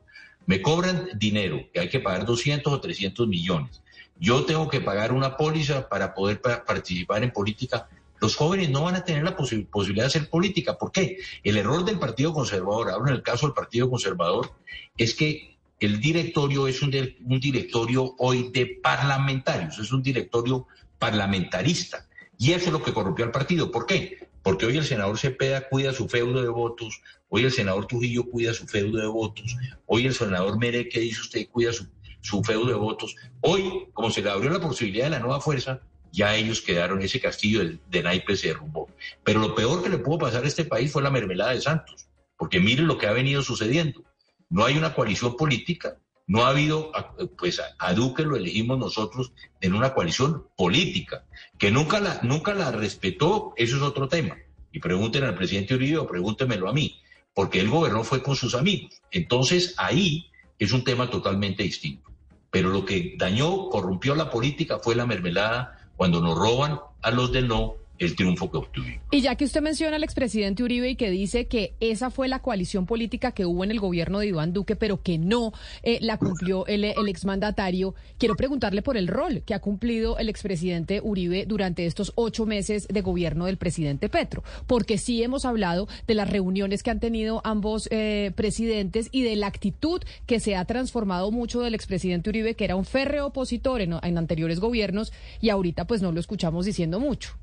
[0.46, 3.82] Me cobran dinero, que hay que pagar 200 o 300 millones.
[4.20, 7.90] Yo tengo que pagar una póliza para poder pa- participar en política.
[8.22, 10.78] Los jóvenes no van a tener la posi- posibilidad de hacer política.
[10.78, 11.18] ¿Por qué?
[11.44, 14.54] El error del Partido Conservador, ahora en el caso del Partido Conservador,
[14.98, 20.68] es que el directorio es un directorio hoy de parlamentarios, es un directorio
[21.00, 22.08] parlamentarista.
[22.42, 23.70] Y eso es lo que corrompió al partido.
[23.70, 24.28] ¿Por qué?
[24.42, 28.52] Porque hoy el senador Cepeda cuida su feudo de votos, hoy el senador Trujillo cuida
[28.52, 31.86] su feudo de votos, hoy el senador Mere, que dice usted, cuida su,
[32.22, 33.16] su feudo de votos.
[33.42, 35.82] Hoy, como se le abrió la posibilidad de la nueva fuerza,
[36.12, 38.89] ya ellos quedaron, ese castillo de, de naipes se derrumbó.
[39.24, 42.08] Pero lo peor que le pudo pasar a este país fue la mermelada de Santos,
[42.39, 44.04] porque miren lo que ha venido sucediendo.
[44.50, 46.00] No hay una coalición política,
[46.32, 46.94] no ha habido,
[47.38, 51.26] pues a, a Duque lo elegimos nosotros en una coalición política,
[51.58, 54.38] que nunca la, nunca la respetó, eso es otro tema.
[54.72, 57.02] Y pregunten al presidente Uribe o pregúntemelo a mí,
[57.34, 59.02] porque él gobernó fue con sus amigos.
[59.12, 62.10] Entonces ahí es un tema totalmente distinto.
[62.50, 67.34] Pero lo que dañó, corrompió la política fue la mermelada cuando nos roban a los
[67.34, 69.04] del no el triunfo que obtuvimos.
[69.12, 72.39] Y ya que usted menciona al expresidente Uribe y que dice que esa fue la
[72.39, 76.18] coalición política que hubo en el gobierno de Iván Duque, pero que no eh, la
[76.18, 81.45] cumplió el, el exmandatario, quiero preguntarle por el rol que ha cumplido el expresidente Uribe
[81.45, 84.43] durante estos ocho meses de gobierno del presidente Petro.
[84.66, 89.36] Porque sí hemos hablado de las reuniones que han tenido ambos eh, presidentes y de
[89.36, 93.82] la actitud que se ha transformado mucho del expresidente Uribe, que era un férreo opositor
[93.82, 97.36] en, en anteriores gobiernos, y ahorita pues no lo escuchamos diciendo mucho.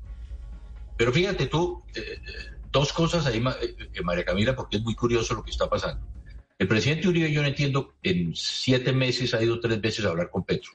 [0.99, 2.19] Pero fíjate tú, eh, eh,
[2.73, 6.05] dos cosas ahí, eh, María Camila, porque es muy curioso lo que está pasando.
[6.57, 10.29] El presidente Uribe, yo no entiendo, en siete meses ha ido tres veces a hablar
[10.29, 10.73] con Petro.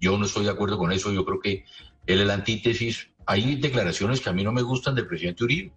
[0.00, 1.66] Yo no estoy de acuerdo con eso, yo creo que
[2.06, 3.10] él es la antítesis.
[3.26, 5.74] Hay declaraciones que a mí no me gustan del presidente Uribe.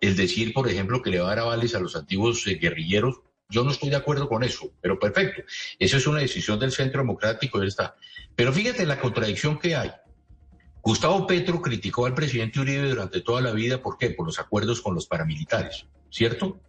[0.00, 3.16] El decir, por ejemplo, que le va a dar avales a los antiguos guerrilleros,
[3.48, 5.42] yo no estoy de acuerdo con eso, pero perfecto.
[5.80, 7.96] Eso es una decisión del Centro Democrático, él está.
[8.36, 9.90] Pero fíjate la contradicción que hay.
[10.86, 14.10] Gustavo Petro criticó al presidente Uribe durante toda la vida, ¿por qué?
[14.10, 16.60] Por los acuerdos con los paramilitares, ¿cierto?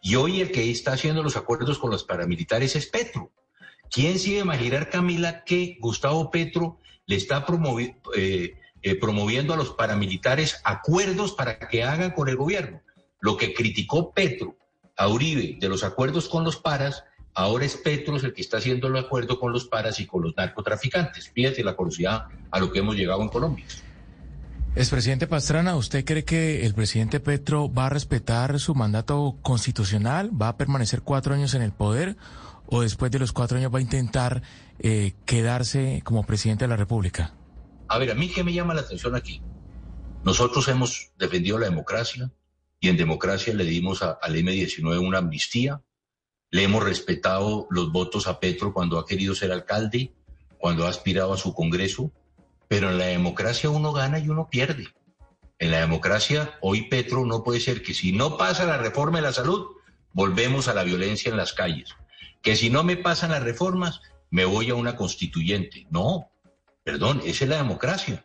[0.00, 3.30] Y hoy el que está haciendo los acuerdos con los paramilitares es Petro.
[3.90, 7.44] ¿Quién se iba a imaginar, Camila, que Gustavo Petro le está
[8.16, 12.80] eh, eh, promoviendo a los paramilitares acuerdos para que hagan con el gobierno?
[13.20, 14.56] Lo que criticó Petro
[14.96, 17.04] a Uribe de los acuerdos con los paras,
[17.34, 20.36] ahora es Petro el que está haciendo el acuerdo con los paras y con los
[20.36, 21.30] narcotraficantes.
[21.30, 23.64] Fíjate la curiosidad a lo que hemos llegado en Colombia.
[24.76, 30.30] Expresidente Pastrana, ¿usted cree que el presidente Petro va a respetar su mandato constitucional?
[30.40, 32.16] ¿Va a permanecer cuatro años en el poder?
[32.66, 34.42] ¿O después de los cuatro años va a intentar
[34.78, 37.34] eh, quedarse como presidente de la República?
[37.88, 39.42] A ver, a mí qué me llama la atención aquí.
[40.22, 42.30] Nosotros hemos defendido la democracia
[42.78, 45.80] y en democracia le dimos a- al M19 una amnistía.
[46.50, 50.12] Le hemos respetado los votos a Petro cuando ha querido ser alcalde,
[50.58, 52.12] cuando ha aspirado a su Congreso.
[52.68, 54.88] Pero en la democracia uno gana y uno pierde.
[55.58, 59.22] En la democracia, hoy Petro no puede ser que si no pasa la reforma de
[59.22, 59.66] la salud,
[60.12, 61.94] volvemos a la violencia en las calles.
[62.42, 65.86] Que si no me pasan las reformas, me voy a una constituyente.
[65.90, 66.30] No,
[66.82, 68.24] perdón, esa es la democracia.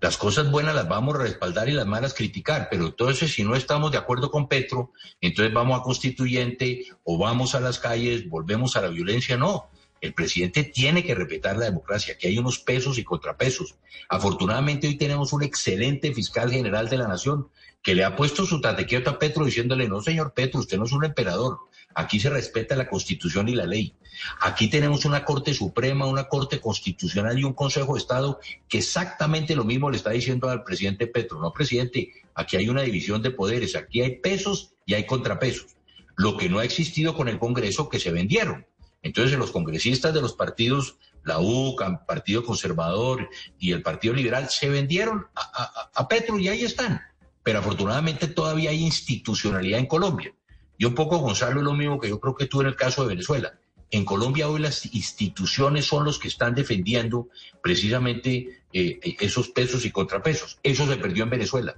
[0.00, 3.54] Las cosas buenas las vamos a respaldar y las malas criticar, pero entonces si no
[3.54, 8.76] estamos de acuerdo con Petro, entonces vamos a constituyente o vamos a las calles, volvemos
[8.76, 9.36] a la violencia.
[9.36, 9.68] No,
[10.00, 13.74] el presidente tiene que respetar la democracia, que hay unos pesos y contrapesos.
[14.08, 17.48] Afortunadamente hoy tenemos un excelente fiscal general de la nación
[17.82, 20.92] que le ha puesto su tatequieto a Petro diciéndole, no señor Petro, usted no es
[20.92, 21.58] un emperador,
[21.94, 23.94] aquí se respeta la constitución y la ley.
[24.40, 28.38] Aquí tenemos una Corte Suprema, una Corte Constitucional y un Consejo de Estado
[28.68, 31.40] que exactamente lo mismo le está diciendo al presidente Petro.
[31.40, 35.76] No, presidente, aquí hay una división de poderes, aquí hay pesos y hay contrapesos.
[36.16, 38.66] Lo que no ha existido con el Congreso que se vendieron.
[39.02, 43.28] Entonces los congresistas de los partidos, la UCA, Partido Conservador
[43.58, 47.00] y el Partido Liberal, se vendieron a, a- a Petro y ahí están.
[47.42, 50.34] Pero afortunadamente todavía hay institucionalidad en Colombia.
[50.80, 53.08] Y un poco, Gonzalo, lo mismo que yo creo que tú en el caso de
[53.08, 53.52] Venezuela.
[53.90, 57.28] En Colombia hoy las instituciones son los que están defendiendo
[57.62, 60.58] precisamente eh, esos pesos y contrapesos.
[60.62, 61.76] Eso se perdió en Venezuela.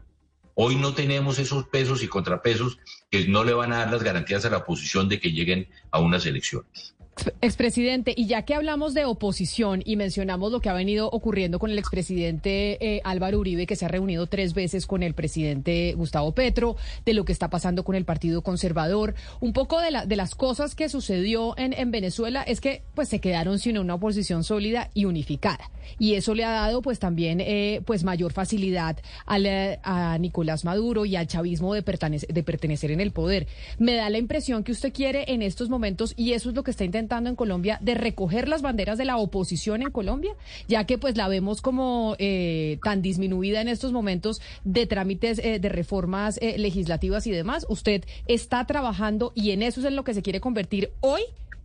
[0.54, 2.78] Hoy no tenemos esos pesos y contrapesos
[3.10, 5.98] que no le van a dar las garantías a la oposición de que lleguen a
[5.98, 6.94] unas elecciones.
[7.42, 11.70] Expresidente, y ya que hablamos de oposición y mencionamos lo que ha venido ocurriendo con
[11.70, 16.32] el expresidente eh, Álvaro Uribe, que se ha reunido tres veces con el presidente Gustavo
[16.32, 20.16] Petro, de lo que está pasando con el Partido Conservador, un poco de, la, de
[20.16, 24.42] las cosas que sucedió en, en Venezuela es que pues se quedaron sin una oposición
[24.42, 25.70] sólida y unificada.
[25.98, 28.96] Y eso le ha dado pues también eh, pues mayor facilidad
[29.28, 33.46] eh, a Nicolás Maduro y al chavismo de, pertenecer, de pertenecer en el poder.
[33.78, 36.70] Me da la impresión que usted quiere en estos momentos, y eso es lo que
[36.70, 40.34] está intentando en Colombia de recoger las banderas de la oposición en Colombia,
[40.68, 45.58] ya que pues la vemos como eh, tan disminuida en estos momentos de trámites eh,
[45.58, 47.66] de reformas eh, legislativas y demás.
[47.68, 51.22] Usted está trabajando y en eso es en lo que se quiere convertir hoy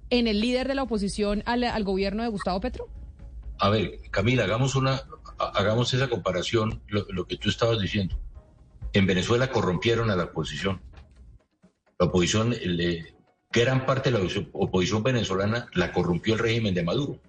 [0.09, 2.87] en el líder de la oposición al, gobierno de Gustavo Petro.
[3.59, 5.01] A ver, Camila, hagamos una,
[5.37, 8.17] hagamos esa comparación, lo, lo que tú estabas diciendo.
[8.93, 10.81] En Venezuela corrompieron a la oposición.
[11.99, 13.16] La oposición le,
[13.57, 17.19] gran parte de la oposición venezolana la corrompió el régimen de Maduro.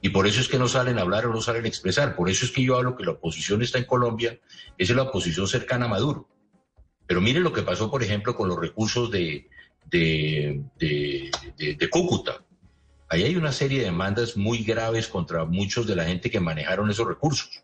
[0.00, 2.16] Y por eso es que no salen a hablar o no salen a expresar.
[2.16, 4.38] Por eso es que yo hablo que la oposición está en Colombia,
[4.78, 6.28] es la oposición cercana a Maduro.
[7.06, 9.48] Pero mire lo que pasó, por ejemplo, con los recursos de,
[9.86, 12.44] de, de, de, Cúcuta.
[13.08, 16.90] Ahí hay una serie de demandas muy graves contra muchos de la gente que manejaron
[16.90, 17.62] esos recursos.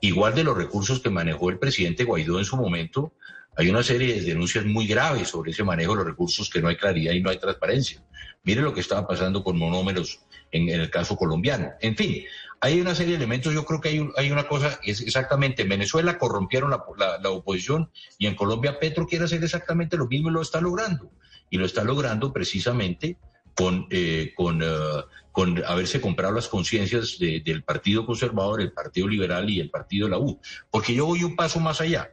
[0.00, 3.12] Igual de los recursos que manejó el presidente Guaidó en su momento,
[3.60, 6.68] hay una serie de denuncias muy graves sobre ese manejo de los recursos que no
[6.68, 8.02] hay claridad y no hay transparencia.
[8.42, 11.68] Mire lo que estaba pasando con monómeros en, el caso colombiano.
[11.82, 12.24] En fin,
[12.58, 13.52] hay una serie de elementos.
[13.52, 18.28] Yo creo que hay, hay una cosa, es exactamente, en Venezuela corrompieron la, oposición y
[18.28, 21.10] en Colombia Petro quiere hacer exactamente lo mismo y lo está logrando.
[21.50, 23.18] Y lo está logrando precisamente
[23.54, 29.50] con, eh, con, eh, con haberse comprado las conciencias del Partido Conservador, el Partido Liberal
[29.50, 30.40] y el Partido de la U.
[30.70, 32.10] Porque yo voy un paso más allá.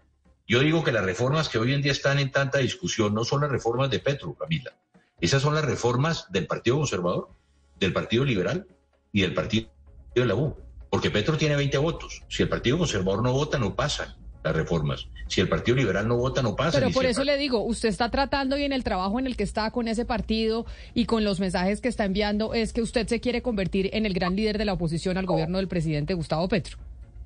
[0.47, 3.41] Yo digo que las reformas que hoy en día están en tanta discusión no son
[3.41, 4.73] las reformas de Petro, Camila.
[5.19, 7.29] Esas son las reformas del Partido Conservador,
[7.77, 8.65] del Partido Liberal
[9.11, 9.69] y del Partido
[10.15, 10.55] de la U.
[10.89, 12.23] Porque Petro tiene 20 votos.
[12.29, 15.09] Si el Partido Conservador no vota, no pasan las reformas.
[15.27, 16.79] Si el Partido Liberal no vota, no pasa.
[16.79, 19.43] Pero por eso le digo, usted está tratando y en el trabajo en el que
[19.43, 23.19] está con ese partido y con los mensajes que está enviando es que usted se
[23.19, 26.77] quiere convertir en el gran líder de la oposición al gobierno del presidente Gustavo Petro.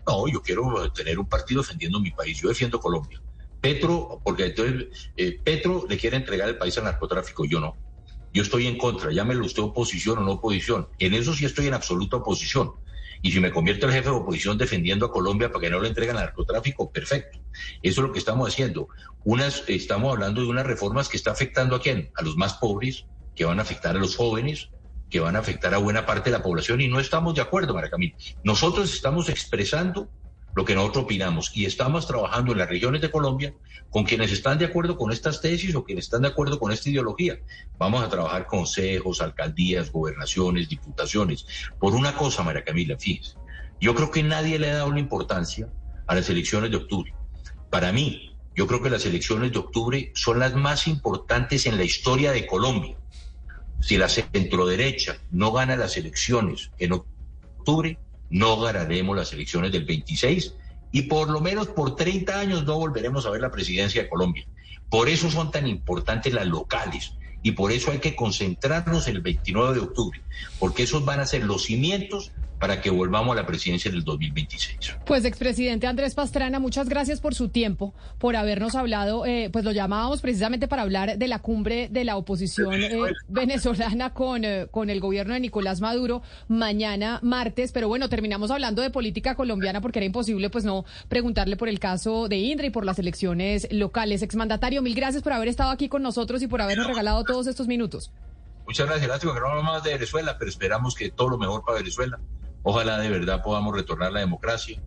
[0.07, 2.39] No, yo quiero tener un partido defendiendo mi país.
[2.39, 3.21] Yo defiendo Colombia.
[3.59, 7.77] Petro, porque entonces eh, Petro le quiere entregar el país al narcotráfico, yo no.
[8.33, 10.87] Yo estoy en contra, llámelo usted oposición o no oposición.
[10.99, 12.73] En eso sí estoy en absoluta oposición.
[13.21, 15.89] Y si me convierto en jefe de oposición defendiendo a Colombia para que no le
[15.89, 17.39] entreguen al narcotráfico, perfecto.
[17.83, 18.87] Eso es lo que estamos haciendo.
[19.23, 22.09] Unas, estamos hablando de unas reformas que está afectando a quién?
[22.15, 24.69] A los más pobres, que van a afectar a los jóvenes,
[25.11, 27.73] que van a afectar a buena parte de la población y no estamos de acuerdo,
[27.73, 28.15] Maracamín.
[28.43, 30.09] Nosotros estamos expresando
[30.55, 33.53] lo que nosotros opinamos y estamos trabajando en las regiones de Colombia
[33.89, 36.89] con quienes están de acuerdo con estas tesis o quienes están de acuerdo con esta
[36.89, 37.39] ideología.
[37.77, 41.45] Vamos a trabajar consejos, alcaldías, gobernaciones, diputaciones.
[41.77, 43.35] Por una cosa, María Camila, fíjese,
[43.79, 45.69] yo creo que nadie le ha dado la importancia
[46.07, 47.13] a las elecciones de octubre.
[47.69, 51.83] Para mí, yo creo que las elecciones de octubre son las más importantes en la
[51.83, 52.97] historia de Colombia
[53.81, 57.97] si la centroderecha no gana las elecciones en octubre,
[58.29, 60.53] no ganaremos las elecciones del 26
[60.91, 64.45] y por lo menos por 30 años no volveremos a ver la presidencia de Colombia.
[64.89, 67.13] Por eso son tan importantes las locales
[67.43, 70.21] y por eso hay que concentrarnos el 29 de octubre,
[70.59, 72.31] porque esos van a ser los cimientos
[72.61, 74.97] para que volvamos a la presidencia del 2026.
[75.07, 79.71] Pues, expresidente Andrés Pastrana, muchas gracias por su tiempo, por habernos hablado, eh, pues lo
[79.71, 84.91] llamábamos precisamente para hablar de la cumbre de la oposición eh, venezolana con, eh, con
[84.91, 89.97] el gobierno de Nicolás Maduro mañana martes, pero bueno, terminamos hablando de política colombiana porque
[89.97, 94.21] era imposible pues no preguntarle por el caso de Indra y por las elecciones locales.
[94.21, 97.65] Exmandatario, mil gracias por haber estado aquí con nosotros y por habernos regalado todos estos
[97.65, 98.11] minutos.
[98.65, 101.63] Muchas gracias, lástima que no hablamos más de Venezuela, pero esperamos que todo lo mejor
[101.63, 102.19] para Venezuela.
[102.61, 104.81] Ojalá de verdad podamos retornar la democracia,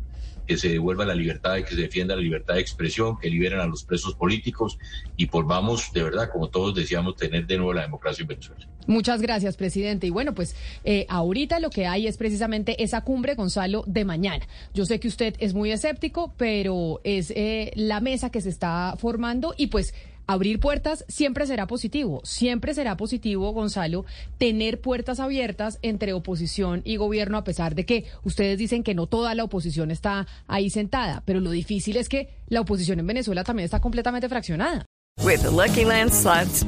[0.46, 3.60] que se devuelva la libertad y que se defienda la libertad de expresión, que liberen
[3.60, 4.78] a los presos políticos
[5.16, 8.68] y volvamos de verdad, como todos decíamos, tener de nuevo la democracia en Venezuela.
[8.86, 10.06] Muchas gracias, presidente.
[10.06, 14.46] Y bueno, pues eh, ahorita lo que hay es precisamente esa cumbre, Gonzalo, de mañana.
[14.74, 18.96] Yo sé que usted es muy escéptico, pero es eh, la mesa que se está
[18.98, 19.94] formando y pues
[20.26, 24.04] abrir puertas siempre será positivo, siempre será positivo, Gonzalo,
[24.38, 29.06] tener puertas abiertas entre oposición y gobierno, a pesar de que ustedes dicen que no
[29.06, 33.44] toda la oposición está ahí sentada, pero lo difícil es que la oposición en Venezuela
[33.44, 34.84] también está completamente fraccionada.
[35.22, 36.10] With Lucky Land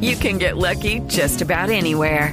[0.00, 2.32] you can get lucky just about anywhere.